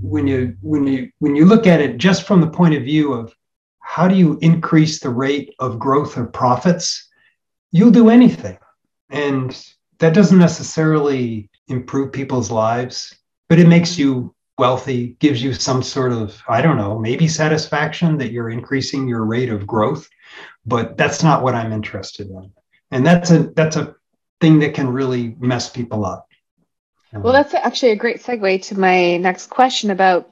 when 0.01 0.27
you 0.27 0.57
when 0.63 0.87
you 0.87 1.11
when 1.19 1.35
you 1.35 1.45
look 1.45 1.67
at 1.67 1.81
it 1.81 1.99
just 1.99 2.23
from 2.25 2.41
the 2.41 2.51
point 2.51 2.75
of 2.75 2.85
view 2.85 3.13
of 3.13 3.35
how 3.81 4.07
do 4.07 4.15
you 4.15 4.39
increase 4.43 5.01
the 5.01 5.11
rate 5.11 5.55
of 5.59 5.79
growth 5.79 6.17
of 6.17 6.33
profits, 6.33 7.09
you'll 7.73 7.91
do 7.91 8.11
anything, 8.11 8.59
and 9.11 9.61
that 9.99 10.15
doesn't 10.15 10.39
necessarily 10.39 11.51
improve 11.69 12.13
people's 12.13 12.51
lives, 12.51 13.15
but 13.49 13.59
it 13.59 13.67
makes 13.67 13.99
you 13.99 14.35
wealthy, 14.59 15.17
gives 15.21 15.43
you 15.43 15.55
some 15.55 15.83
sort 15.83 16.13
of, 16.13 16.41
I 16.49 16.61
don't 16.61 16.77
know, 16.77 16.99
maybe 16.99 17.29
satisfaction 17.29 18.19
that 18.19 18.33
you're 18.33 18.51
increasing 18.51 19.09
your 19.09 19.25
rate 19.25 19.51
of 19.51 19.67
growth. 19.67 20.09
But 20.67 20.97
that's 20.97 21.23
not 21.23 21.43
what 21.43 21.55
I'm 21.55 21.73
interested 21.73 22.29
in. 22.29 22.53
And 22.91 23.07
that's 23.07 23.31
a 23.31 23.45
that's 23.55 23.77
a 23.77 23.95
thing 24.41 24.59
that 24.61 24.75
can 24.75 24.89
really 24.89 25.37
mess 25.39 25.71
people 25.71 26.05
up. 26.05 26.29
Well, 27.13 27.33
that's 27.33 27.55
actually 27.55 27.93
a 27.93 27.97
great 27.97 28.23
segue 28.23 28.63
to 28.67 28.79
my 28.79 29.17
next 29.17 29.49
question 29.49 29.91
about 29.91 30.31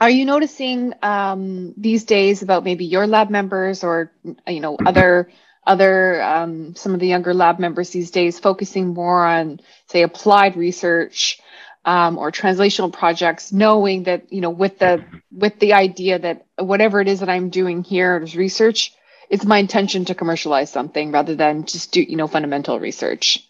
are 0.00 0.10
you 0.10 0.24
noticing 0.24 0.94
um, 1.02 1.74
these 1.76 2.04
days 2.04 2.42
about 2.42 2.62
maybe 2.62 2.84
your 2.84 3.06
lab 3.06 3.30
members 3.30 3.82
or 3.82 4.12
you 4.46 4.60
know 4.60 4.76
other 4.86 5.30
other 5.66 6.22
um, 6.22 6.74
some 6.76 6.94
of 6.94 7.00
the 7.00 7.08
younger 7.08 7.34
lab 7.34 7.58
members 7.58 7.90
these 7.90 8.10
days 8.10 8.38
focusing 8.38 8.94
more 8.94 9.24
on 9.24 9.60
say 9.86 10.02
applied 10.02 10.56
research 10.56 11.40
um, 11.88 12.18
or 12.18 12.30
translational 12.30 12.92
projects 12.92 13.50
knowing 13.50 14.02
that 14.02 14.30
you 14.30 14.42
know 14.42 14.50
with 14.50 14.78
the 14.78 15.02
with 15.32 15.58
the 15.58 15.72
idea 15.72 16.18
that 16.18 16.44
whatever 16.58 17.00
it 17.00 17.08
is 17.08 17.20
that 17.20 17.30
i'm 17.30 17.48
doing 17.48 17.82
here 17.82 18.20
as 18.22 18.36
research 18.36 18.92
it's 19.30 19.46
my 19.46 19.56
intention 19.56 20.04
to 20.04 20.14
commercialize 20.14 20.70
something 20.70 21.12
rather 21.12 21.34
than 21.34 21.64
just 21.64 21.90
do 21.92 22.02
you 22.02 22.16
know 22.16 22.28
fundamental 22.28 22.78
research. 22.78 23.46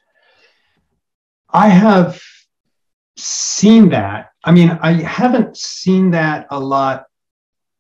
I 1.51 1.69
have 1.69 2.21
seen 3.17 3.89
that. 3.89 4.31
I 4.45 4.53
mean 4.53 4.71
i 4.83 4.93
haven't 4.93 5.57
seen 5.57 6.13
that 6.13 6.47
a 6.51 6.61
lot 6.61 7.07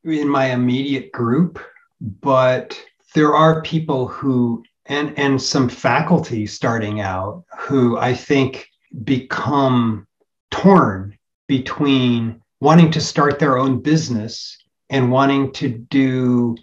in 0.04 0.28
my 0.28 0.46
immediate 0.46 1.12
group 1.12 1.60
but 2.00 2.80
there 3.14 3.32
are 3.36 3.62
people 3.62 4.08
who 4.08 4.64
and 4.86 5.16
and 5.16 5.40
some 5.40 5.68
faculty 5.68 6.46
starting 6.46 7.00
out 7.00 7.44
who 7.56 7.96
I 7.96 8.14
think 8.14 8.68
become 9.04 10.07
torn 10.50 11.16
between 11.46 12.42
wanting 12.60 12.90
to 12.90 13.00
start 13.00 13.38
their 13.38 13.58
own 13.58 13.80
business 13.80 14.58
and 14.90 15.10
wanting 15.10 15.52
to 15.52 15.68
do 15.68 16.56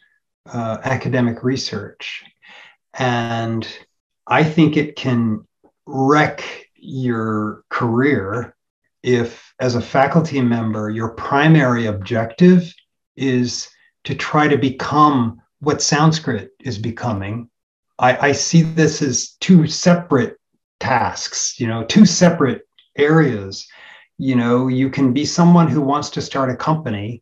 uh, 0.52 0.78
academic 0.84 1.44
research. 1.44 2.24
And 2.94 3.68
I 4.28 4.44
think 4.44 4.78
it 4.78 4.96
can 4.96 5.46
wreck 5.86 6.44
your 6.76 7.64
career 7.70 8.56
if, 9.04 9.54
as 9.60 9.76
a 9.76 9.82
faculty 9.82 10.42
member, 10.42 10.90
your 10.90 11.10
primary 11.10 11.86
objective 11.86 12.74
is 13.16 13.70
to 14.04 14.16
try 14.16 14.48
to 14.48 14.58
become 14.58 15.42
what 15.60 15.78
Soundskrit 15.78 16.50
is 16.60 16.78
becoming. 16.78 17.50
I, 18.00 18.30
I 18.30 18.32
see 18.32 18.62
this 18.62 19.02
as 19.02 19.36
two 19.40 19.68
separate 19.68 20.38
tasks, 20.80 21.60
you 21.60 21.68
know, 21.68 21.84
two 21.84 22.06
separate 22.06 22.65
areas. 22.98 23.68
You 24.18 24.36
know, 24.36 24.68
you 24.68 24.90
can 24.90 25.14
be 25.14 25.26
someone 25.26 25.68
who 25.68 25.82
wants 25.82 26.10
to 26.12 26.22
start 26.22 26.50
a 26.50 26.56
company, 26.56 27.22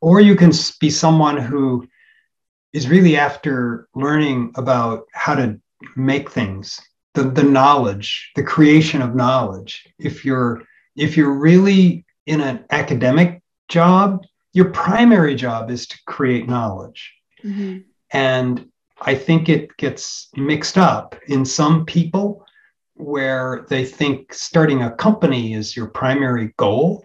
or 0.00 0.20
you 0.20 0.36
can 0.36 0.52
be 0.80 0.90
someone 0.90 1.38
who 1.38 1.86
is 2.72 2.88
really 2.88 3.16
after 3.16 3.88
learning 3.94 4.52
about 4.56 5.04
how 5.12 5.34
to 5.34 5.58
make 5.96 6.30
things, 6.30 6.80
the, 7.14 7.22
the 7.22 7.42
knowledge, 7.42 8.32
the 8.34 8.42
creation 8.42 9.00
of 9.00 9.14
knowledge. 9.14 9.86
If 9.98 10.24
you're 10.24 10.62
if 10.96 11.16
you're 11.16 11.38
really 11.38 12.04
in 12.26 12.40
an 12.40 12.64
academic 12.70 13.42
job, 13.68 14.24
your 14.52 14.70
primary 14.70 15.34
job 15.34 15.70
is 15.70 15.86
to 15.88 15.98
create 16.06 16.48
knowledge. 16.48 17.12
Mm-hmm. 17.42 17.78
And 18.12 18.68
I 19.00 19.14
think 19.14 19.48
it 19.48 19.76
gets 19.76 20.28
mixed 20.36 20.78
up 20.78 21.16
in 21.26 21.44
some 21.44 21.84
people 21.84 22.43
where 22.94 23.66
they 23.68 23.84
think 23.84 24.32
starting 24.32 24.82
a 24.82 24.90
company 24.90 25.54
is 25.54 25.76
your 25.76 25.86
primary 25.86 26.54
goal. 26.56 27.04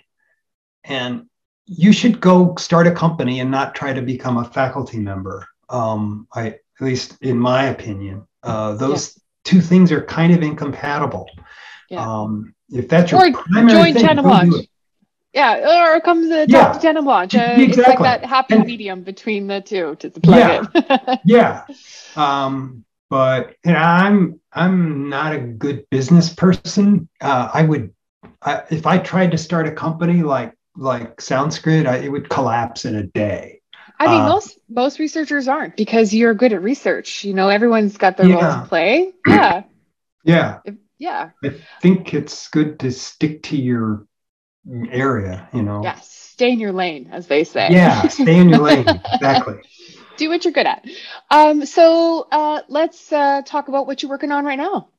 And 0.84 1.28
you 1.66 1.92
should 1.92 2.20
go 2.20 2.56
start 2.56 2.88
a 2.88 2.92
company 2.92 3.40
and 3.40 3.52
not 3.52 3.76
try 3.76 3.94
to 3.94 4.02
become 4.02 4.38
a 4.38 4.46
faculty 4.46 4.98
member. 5.00 5.48
Um, 5.70 6.28
I, 6.34 6.48
at 6.48 6.62
least 6.80 7.18
in 7.22 7.38
my 7.38 7.66
opinion, 7.66 8.28
uh, 8.44 8.74
those 8.74 9.16
yeah. 9.16 9.22
two 9.44 9.62
things 9.62 9.92
are 9.92 10.04
kind 10.04 10.34
of 10.34 10.42
incompatible. 10.42 11.30
Yeah. 11.90 12.08
Um, 12.08 12.56
if 12.70 12.88
that's 12.88 13.12
your 13.12 13.28
or 13.28 13.34
primary 13.34 13.94
join 13.94 14.14
thing, 14.52 14.68
yeah, 15.34 15.94
or 15.94 16.02
come 16.02 16.28
to 16.30 16.46
yeah. 16.48 16.74
to 16.74 16.80
Tandem 16.80 17.06
Launch. 17.06 17.36
Uh, 17.36 17.56
exactly. 17.58 17.66
It's 17.66 17.78
like 17.78 18.00
that 18.00 18.26
happy 18.26 18.56
and, 18.56 18.66
medium 18.66 19.04
between 19.04 19.48
the 19.48 19.62
two 19.62 19.96
to 20.00 20.10
plug 20.10 20.68
yeah, 20.74 21.16
yeah. 21.26 21.66
Um, 22.16 22.84
but 23.10 23.56
you 23.66 23.72
know, 23.72 23.80
I'm 23.80 24.40
I'm 24.54 25.10
not 25.10 25.34
a 25.34 25.40
good 25.40 25.90
business 25.90 26.34
person. 26.34 27.10
Uh, 27.22 27.50
I 27.54 27.64
would, 27.64 27.94
I, 28.42 28.64
if 28.70 28.86
I 28.86 28.98
tried 28.98 29.32
to 29.32 29.38
start 29.38 29.68
a 29.68 29.72
company 29.72 30.24
like 30.24 30.54
like 30.76 31.18
Soundskrit, 31.18 31.88
I, 31.88 31.98
it 31.98 32.12
would 32.12 32.30
collapse 32.30 32.86
in 32.86 32.96
a 32.96 33.04
day. 33.04 33.62
I 34.00 34.08
mean, 34.08 34.22
uh, 34.22 34.30
most 34.30 34.60
most 34.70 35.00
researchers 35.00 35.48
aren't 35.48 35.76
because 35.76 36.14
you're 36.14 36.34
good 36.34 36.54
at 36.54 36.62
research. 36.62 37.24
You 37.24 37.34
know, 37.34 37.50
everyone's 37.50 37.98
got 37.98 38.18
their 38.18 38.28
yeah. 38.28 38.36
role 38.36 38.64
to 38.64 38.70
play. 38.70 39.14
Yeah. 39.28 39.64
Yeah. 40.24 40.60
If, 40.66 40.76
yeah. 40.98 41.30
I 41.44 41.56
think 41.82 42.14
it's 42.14 42.50
good 42.50 42.80
to 42.82 42.92
stick 42.92 43.44
to 43.44 43.58
your 43.58 44.06
area, 44.92 45.50
you 45.54 45.64
know. 45.64 45.82
Yes, 45.82 46.10
stay 46.12 46.52
in 46.52 46.60
your 46.60 46.74
lane, 46.74 47.10
as 47.12 47.28
they 47.28 47.44
say. 47.44 47.70
Yeah, 47.72 48.08
stay 48.08 48.38
in 48.38 48.50
your 48.50 48.60
lane. 48.60 48.86
Exactly. 49.14 49.56
Do 50.20 50.30
what 50.30 50.44
you're 50.44 50.52
good 50.52 50.68
at. 50.68 50.86
Um, 51.32 51.66
so 51.66 52.28
uh, 52.30 52.62
let's 52.68 53.12
uh, 53.12 53.42
talk 53.44 53.70
about 53.70 53.88
what 53.88 54.04
you're 54.04 54.10
working 54.10 54.34
on 54.34 54.44
right 54.44 54.58
now. 54.58 54.90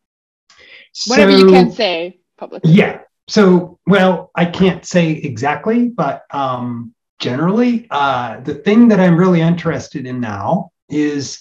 So, 0.92 1.10
Whatever 1.10 1.32
you 1.32 1.46
can 1.46 1.70
say 1.70 2.20
publicly. 2.38 2.72
Yeah. 2.72 3.02
So, 3.28 3.78
well, 3.86 4.30
I 4.34 4.46
can't 4.46 4.84
say 4.84 5.12
exactly, 5.12 5.90
but 5.90 6.24
um, 6.30 6.94
generally, 7.18 7.86
uh, 7.90 8.40
the 8.40 8.54
thing 8.54 8.88
that 8.88 8.98
I'm 8.98 9.16
really 9.16 9.42
interested 9.42 10.06
in 10.06 10.20
now 10.20 10.72
is 10.88 11.40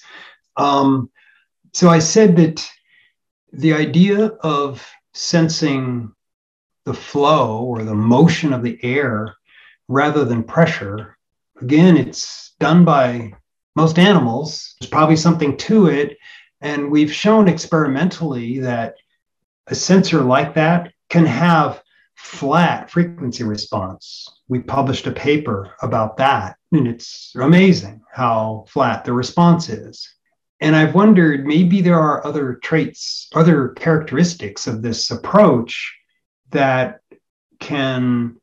um, 0.57 1.09
so 1.73 1.87
I 1.87 1.99
said 1.99 2.35
that 2.35 2.69
the 3.53 3.73
idea 3.73 4.25
of 4.41 4.85
sensing 5.13 6.11
the 6.83 6.93
flow 6.93 7.63
or 7.63 7.83
the 7.83 7.95
motion 7.95 8.51
of 8.51 8.61
the 8.61 8.77
air 8.83 9.35
rather 9.87 10.25
than 10.25 10.43
pressure. 10.43 11.17
Again, 11.61 11.97
it's 11.97 12.53
done 12.59 12.83
by 12.85 13.33
most 13.75 13.99
animals. 13.99 14.75
There's 14.79 14.89
probably 14.89 15.15
something 15.15 15.57
to 15.57 15.87
it. 15.87 16.17
And 16.61 16.91
we've 16.91 17.13
shown 17.13 17.47
experimentally 17.47 18.59
that 18.59 18.95
a 19.67 19.75
sensor 19.75 20.21
like 20.21 20.55
that 20.55 20.91
can 21.09 21.25
have 21.25 21.81
flat 22.15 22.89
frequency 22.89 23.43
response. 23.43 24.27
We 24.47 24.59
published 24.59 25.07
a 25.07 25.11
paper 25.11 25.73
about 25.81 26.17
that, 26.17 26.57
and 26.71 26.87
it's 26.87 27.33
amazing 27.39 28.01
how 28.11 28.65
flat 28.67 29.05
the 29.05 29.13
response 29.13 29.69
is. 29.69 30.13
And 30.59 30.75
I've 30.75 30.95
wondered 30.95 31.45
maybe 31.45 31.81
there 31.81 31.99
are 31.99 32.25
other 32.27 32.55
traits, 32.55 33.29
other 33.33 33.69
characteristics 33.69 34.67
of 34.67 34.81
this 34.81 35.09
approach 35.11 35.95
that 36.49 36.99
can 37.59 38.35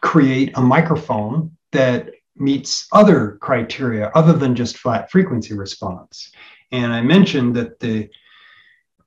create 0.00 0.52
a 0.54 0.60
microphone 0.60 1.56
that 1.72 2.10
meets 2.38 2.88
other 2.92 3.38
criteria 3.40 4.10
other 4.14 4.32
than 4.32 4.54
just 4.54 4.78
flat 4.78 5.10
frequency 5.10 5.54
response. 5.54 6.32
And 6.72 6.92
I 6.92 7.00
mentioned 7.00 7.56
that 7.56 7.80
the 7.80 8.08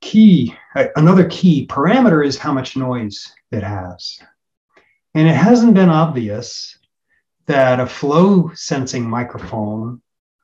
key, 0.01 0.55
another 0.95 1.27
key 1.29 1.67
parameter 1.67 2.25
is 2.25 2.37
how 2.37 2.53
much 2.53 2.77
noise 2.77 3.33
it 3.51 3.63
has. 3.63 4.19
And 5.13 5.27
it 5.27 5.35
hasn't 5.35 5.73
been 5.73 5.89
obvious 5.89 6.77
that 7.47 7.79
a 7.79 7.87
flow 7.87 8.51
sensing 8.53 9.09
microphone 9.09 10.01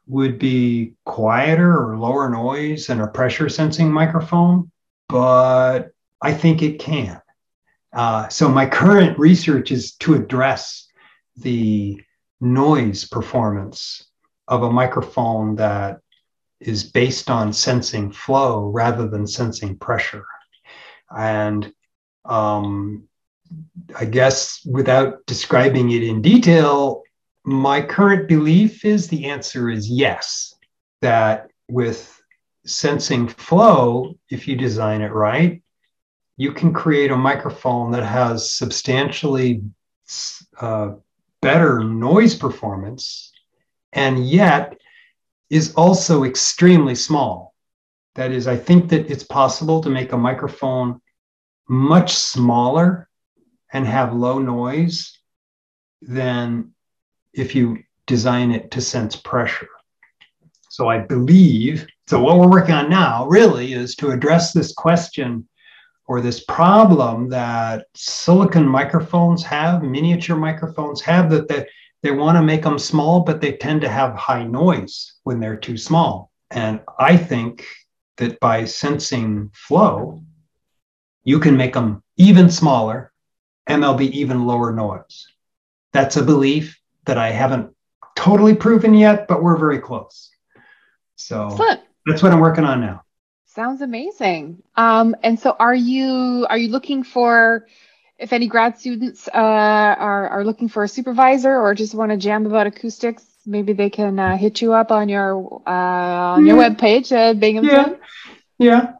would 0.07 0.37
be 0.37 0.93
quieter 1.05 1.77
or 1.77 1.97
lower 1.97 2.29
noise 2.29 2.87
than 2.87 3.01
a 3.01 3.07
pressure 3.07 3.49
sensing 3.49 3.91
microphone, 3.91 4.71
but 5.07 5.91
I 6.21 6.33
think 6.33 6.61
it 6.61 6.79
can. 6.79 7.21
Uh, 7.93 8.27
so 8.27 8.49
my 8.49 8.65
current 8.65 9.17
research 9.17 9.71
is 9.71 9.93
to 9.97 10.15
address 10.15 10.87
the 11.37 12.01
noise 12.41 13.05
performance 13.05 14.05
of 14.47 14.63
a 14.63 14.71
microphone 14.71 15.55
that 15.55 15.99
is 16.59 16.83
based 16.83 17.29
on 17.29 17.53
sensing 17.53 18.11
flow 18.11 18.69
rather 18.69 19.07
than 19.07 19.27
sensing 19.27 19.77
pressure. 19.77 20.25
And 21.15 21.71
um, 22.23 23.07
I 23.97 24.05
guess 24.05 24.65
without 24.65 25.25
describing 25.25 25.91
it 25.91 26.03
in 26.03 26.21
detail, 26.21 27.03
my 27.43 27.81
current 27.81 28.27
belief 28.27 28.85
is 28.85 29.07
the 29.07 29.25
answer 29.25 29.69
is 29.69 29.89
yes, 29.89 30.55
that 31.01 31.49
with 31.69 32.19
sensing 32.65 33.27
flow, 33.27 34.15
if 34.29 34.47
you 34.47 34.55
design 34.55 35.01
it 35.01 35.13
right, 35.13 35.61
you 36.37 36.51
can 36.51 36.73
create 36.73 37.11
a 37.11 37.17
microphone 37.17 37.91
that 37.91 38.03
has 38.03 38.51
substantially 38.51 39.61
uh, 40.59 40.93
better 41.45 41.83
noise 41.83 42.33
performance 42.33 43.31
and 43.93 44.27
yet 44.27 44.75
is 45.51 45.75
also 45.75 46.23
extremely 46.23 46.95
small. 46.95 47.53
That 48.15 48.31
is, 48.31 48.47
I 48.47 48.57
think 48.57 48.89
that 48.89 49.11
it's 49.11 49.23
possible 49.23 49.79
to 49.81 49.89
make 49.91 50.11
a 50.11 50.17
microphone 50.17 51.01
much 51.69 52.15
smaller 52.15 53.07
and 53.71 53.85
have 53.85 54.15
low 54.15 54.39
noise 54.39 55.19
than 56.01 56.71
if 57.31 57.53
you 57.53 57.77
design 58.07 58.49
it 58.49 58.71
to 58.71 58.81
sense 58.81 59.15
pressure. 59.15 59.69
So 60.69 60.89
I 60.89 60.97
believe, 60.97 61.85
so 62.07 62.23
what 62.23 62.39
we're 62.39 62.49
working 62.49 62.73
on 62.73 62.89
now 62.89 63.27
really 63.27 63.73
is 63.73 63.95
to 63.97 64.09
address 64.09 64.51
this 64.51 64.73
question 64.73 65.47
or 66.07 66.21
this 66.21 66.43
problem 66.43 67.29
that 67.29 67.87
silicon 67.95 68.65
microphones 68.65 69.43
have, 69.43 69.83
miniature 69.83 70.35
microphones 70.35 71.01
have, 71.01 71.29
that 71.31 71.47
they, 71.47 71.65
they 72.03 72.11
want 72.11 72.37
to 72.37 72.43
make 72.43 72.61
them 72.61 72.77
small, 72.77 73.21
but 73.21 73.41
they 73.41 73.53
tend 73.53 73.81
to 73.81 73.89
have 73.89 74.15
high 74.15 74.43
noise 74.43 75.13
when 75.23 75.39
they're 75.39 75.57
too 75.57 75.77
small. 75.77 76.31
And 76.51 76.79
I 76.99 77.17
think 77.17 77.65
that 78.17 78.39
by 78.39 78.65
sensing 78.65 79.49
flow, 79.53 80.21
you 81.23 81.39
can 81.39 81.57
make 81.57 81.73
them 81.73 82.03
even 82.17 82.49
smaller 82.49 83.11
and 83.67 83.81
they'll 83.81 83.95
be 83.95 84.19
even 84.19 84.45
lower 84.45 84.71
noise. 84.71 85.27
That's 85.91 86.17
a 86.17 86.23
belief 86.23 86.79
that 87.05 87.17
I 87.17 87.31
haven't 87.31 87.73
totally 88.15 88.55
proven 88.55 88.93
yet, 88.93 89.27
but 89.27 89.41
we're 89.41 89.57
very 89.57 89.79
close. 89.79 90.29
So 91.15 91.47
Excellent. 91.47 91.81
that's 92.05 92.21
what 92.21 92.31
I'm 92.31 92.39
working 92.39 92.63
on 92.63 92.81
now. 92.81 93.04
Sounds 93.55 93.79
amazing. 93.79 94.61
Um, 94.75 95.15
and 95.23 95.39
so, 95.39 95.55
are 95.57 95.73
you 95.73 96.45
are 96.49 96.57
you 96.57 96.67
looking 96.67 97.03
for 97.03 97.67
if 98.19 98.33
any 98.33 98.47
grad 98.47 98.77
students 98.77 99.29
uh, 99.29 99.31
are 99.33 100.27
are 100.27 100.43
looking 100.43 100.67
for 100.67 100.83
a 100.83 100.89
supervisor 100.89 101.57
or 101.57 101.73
just 101.73 101.95
want 101.95 102.11
to 102.11 102.17
jam 102.17 102.45
about 102.45 102.67
acoustics? 102.67 103.23
Maybe 103.45 103.71
they 103.71 103.89
can 103.89 104.19
uh, 104.19 104.35
hit 104.35 104.61
you 104.61 104.73
up 104.73 104.91
on 104.91 105.07
your 105.07 105.61
uh, 105.65 106.35
on 106.35 106.45
your 106.45 106.57
webpage 106.57 107.13
at 107.13 107.39
Binghamton. 107.39 107.97
Yeah, 108.57 108.71
yeah, 108.73 108.93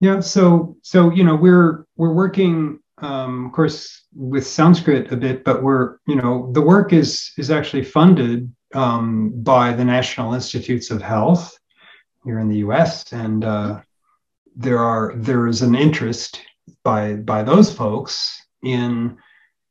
yeah. 0.00 0.20
So 0.20 0.76
so 0.82 1.10
you 1.10 1.24
know 1.24 1.36
we're 1.36 1.86
we're 1.96 2.12
working 2.12 2.80
um, 2.98 3.46
of 3.46 3.52
course, 3.52 4.02
with 4.14 4.44
Soundskrit 4.44 5.10
a 5.10 5.16
bit, 5.16 5.42
but 5.42 5.62
we're, 5.62 5.96
you 6.06 6.16
know, 6.16 6.52
the 6.52 6.60
work 6.60 6.92
is 6.92 7.32
is 7.38 7.50
actually 7.50 7.84
funded 7.84 8.54
um, 8.74 9.30
by 9.42 9.72
the 9.72 9.86
National 9.86 10.34
Institutes 10.34 10.90
of 10.90 11.00
Health 11.00 11.56
here 12.24 12.38
in 12.38 12.48
the 12.48 12.58
U.S. 12.58 13.12
and 13.12 13.44
uh, 13.44 13.80
there 14.56 14.78
are 14.78 15.14
there 15.16 15.46
is 15.46 15.62
an 15.62 15.74
interest 15.74 16.42
by 16.82 17.14
by 17.14 17.42
those 17.42 17.72
folks 17.72 18.42
in 18.62 19.16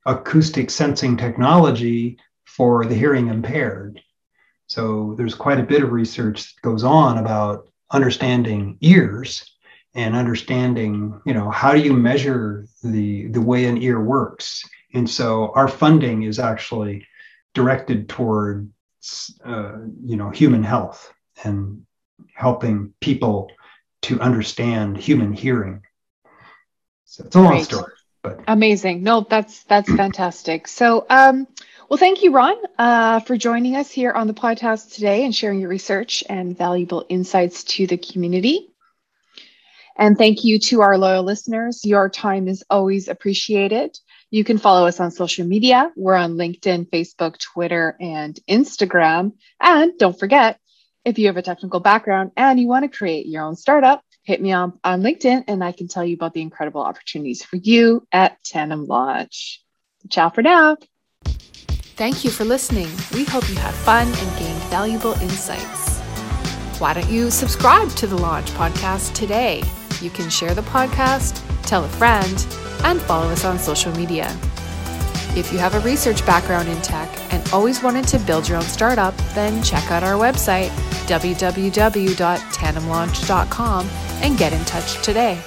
acoustic 0.06 0.70
sensing 0.70 1.18
technology 1.18 2.18
for 2.46 2.86
the 2.86 2.96
hearing 2.96 3.28
impaired. 3.28 4.02
So 4.68 5.16
there's 5.18 5.36
quite 5.36 5.60
a 5.60 5.64
bit 5.64 5.84
of 5.84 5.92
research 5.92 6.56
that 6.56 6.62
goes 6.62 6.84
on 6.84 7.18
about 7.18 7.72
understanding 7.92 8.78
ears 8.82 9.44
and 9.96 10.16
understanding, 10.16 11.20
you 11.26 11.34
know, 11.34 11.50
how 11.50 11.74
do 11.74 11.80
you 11.80 11.94
measure 11.94 12.68
the 12.84 13.28
the 13.28 13.42
way 13.42 13.66
an 13.66 13.78
ear 13.78 14.02
works? 14.02 14.64
And 14.94 15.10
so 15.10 15.52
our 15.56 15.68
funding 15.68 16.24
is 16.24 16.40
actually 16.40 17.06
directed 17.54 18.10
toward, 18.10 18.72
uh, 19.46 19.78
you 20.04 20.18
know, 20.18 20.30
human 20.30 20.64
health 20.64 21.12
and 21.44 21.86
helping 22.34 22.94
people 23.00 23.52
to 24.04 24.20
understand 24.20 24.98
human 24.98 25.34
hearing. 25.34 25.82
So 27.06 27.24
it's 27.26 27.36
a 27.36 27.42
long 27.42 27.54
Great. 27.54 27.66
story, 27.66 27.94
but 28.22 28.40
amazing. 28.48 29.04
No, 29.04 29.26
that's 29.28 29.64
that's 29.64 29.90
fantastic. 29.90 30.68
So, 30.68 31.06
um, 31.10 31.48
well, 31.90 31.98
thank 31.98 32.22
you, 32.22 32.32
Ron, 32.32 32.56
uh, 32.78 33.20
for 33.22 33.36
joining 33.36 33.76
us 33.76 33.90
here 33.90 34.12
on 34.12 34.28
the 34.28 34.34
podcast 34.34 34.94
today 34.94 35.26
and 35.26 35.36
sharing 35.36 35.60
your 35.60 35.70
research 35.70 36.24
and 36.30 36.56
valuable 36.56 37.04
insights 37.10 37.64
to 37.64 37.88
the 37.88 37.98
community. 37.98 38.70
And 39.98 40.18
thank 40.18 40.46
you 40.46 40.60
to 40.60 40.82
our 40.82 40.98
loyal 40.98 41.24
listeners. 41.24 41.84
Your 41.84 42.10
time 42.10 42.48
is 42.48 42.64
always 42.70 43.10
appreciated. 43.10 43.98
You 44.32 44.44
can 44.44 44.58
follow 44.58 44.88
us 44.88 45.00
on 45.00 45.12
social 45.12 45.46
media. 45.46 45.92
We're 45.96 46.16
on 46.16 46.36
LinkedIn, 46.36 46.90
Facebook, 46.90 47.38
Twitter, 47.38 47.98
and 48.00 48.40
Instagram. 48.48 49.34
And 49.60 49.98
don't 49.98 50.18
forget, 50.18 50.60
if 51.06 51.18
you 51.18 51.28
have 51.28 51.38
a 51.38 51.42
technical 51.42 51.80
background 51.80 52.32
and 52.36 52.60
you 52.60 52.68
want 52.68 52.84
to 52.90 52.98
create 52.98 53.26
your 53.26 53.44
own 53.44 53.56
startup, 53.56 54.04
hit 54.24 54.42
me 54.42 54.52
on, 54.52 54.80
on 54.84 55.02
LinkedIn 55.02 55.46
and 55.48 55.64
I 55.64 55.72
can 55.72 55.88
tell 55.88 56.06
you 56.06 56.16
about 56.16 56.34
the 56.34 56.42
incredible 56.42 56.82
opportunities 56.82 57.44
for 57.44 57.56
you 57.56 58.06
at 58.12 58.44
Tandem 58.44 58.86
Launch. 58.86 59.64
Ciao 60.10 60.30
for 60.30 60.42
now. 60.42 60.78
Thank 61.96 62.24
you 62.24 62.32
for 62.32 62.46
listening. 62.46 62.88
We 63.14 63.26
hope 63.26 63.50
you 63.50 63.56
had 63.56 63.74
fun 63.74 64.08
and 64.08 64.40
gained 64.40 64.62
valuable 64.64 65.14
insights. 65.14 66.00
Why 66.80 66.94
don't 66.94 67.10
you 67.10 67.30
subscribe 67.30 67.90
to 67.92 68.08
the 68.08 68.18
Launch 68.18 68.50
Podcast 68.52 69.14
today? 69.14 69.64
You 70.02 70.10
can 70.10 70.30
share 70.30 70.54
the 70.54 70.62
podcast, 70.62 71.44
tell 71.64 71.84
a 71.84 71.90
friend, 71.90 72.46
and 72.86 73.02
follow 73.02 73.28
us 73.28 73.44
on 73.44 73.60
social 73.60 73.92
media. 73.98 74.34
If 75.36 75.54
you 75.54 75.60
have 75.60 75.76
a 75.76 75.80
research 75.82 76.26
background 76.26 76.70
in 76.70 76.82
tech 76.82 77.08
and 77.32 77.48
always 77.54 77.84
wanted 77.84 78.08
to 78.10 78.20
build 78.20 78.50
your 78.50 78.58
own 78.58 78.64
startup, 78.64 79.16
then 79.34 79.64
check 79.64 79.92
out 79.92 80.04
our 80.04 80.14
website, 80.14 80.70
www.tandemlaunch.com, 81.08 83.90
and 84.22 84.38
get 84.38 84.54
in 84.54 84.64
touch 84.66 85.02
today. 85.04 85.42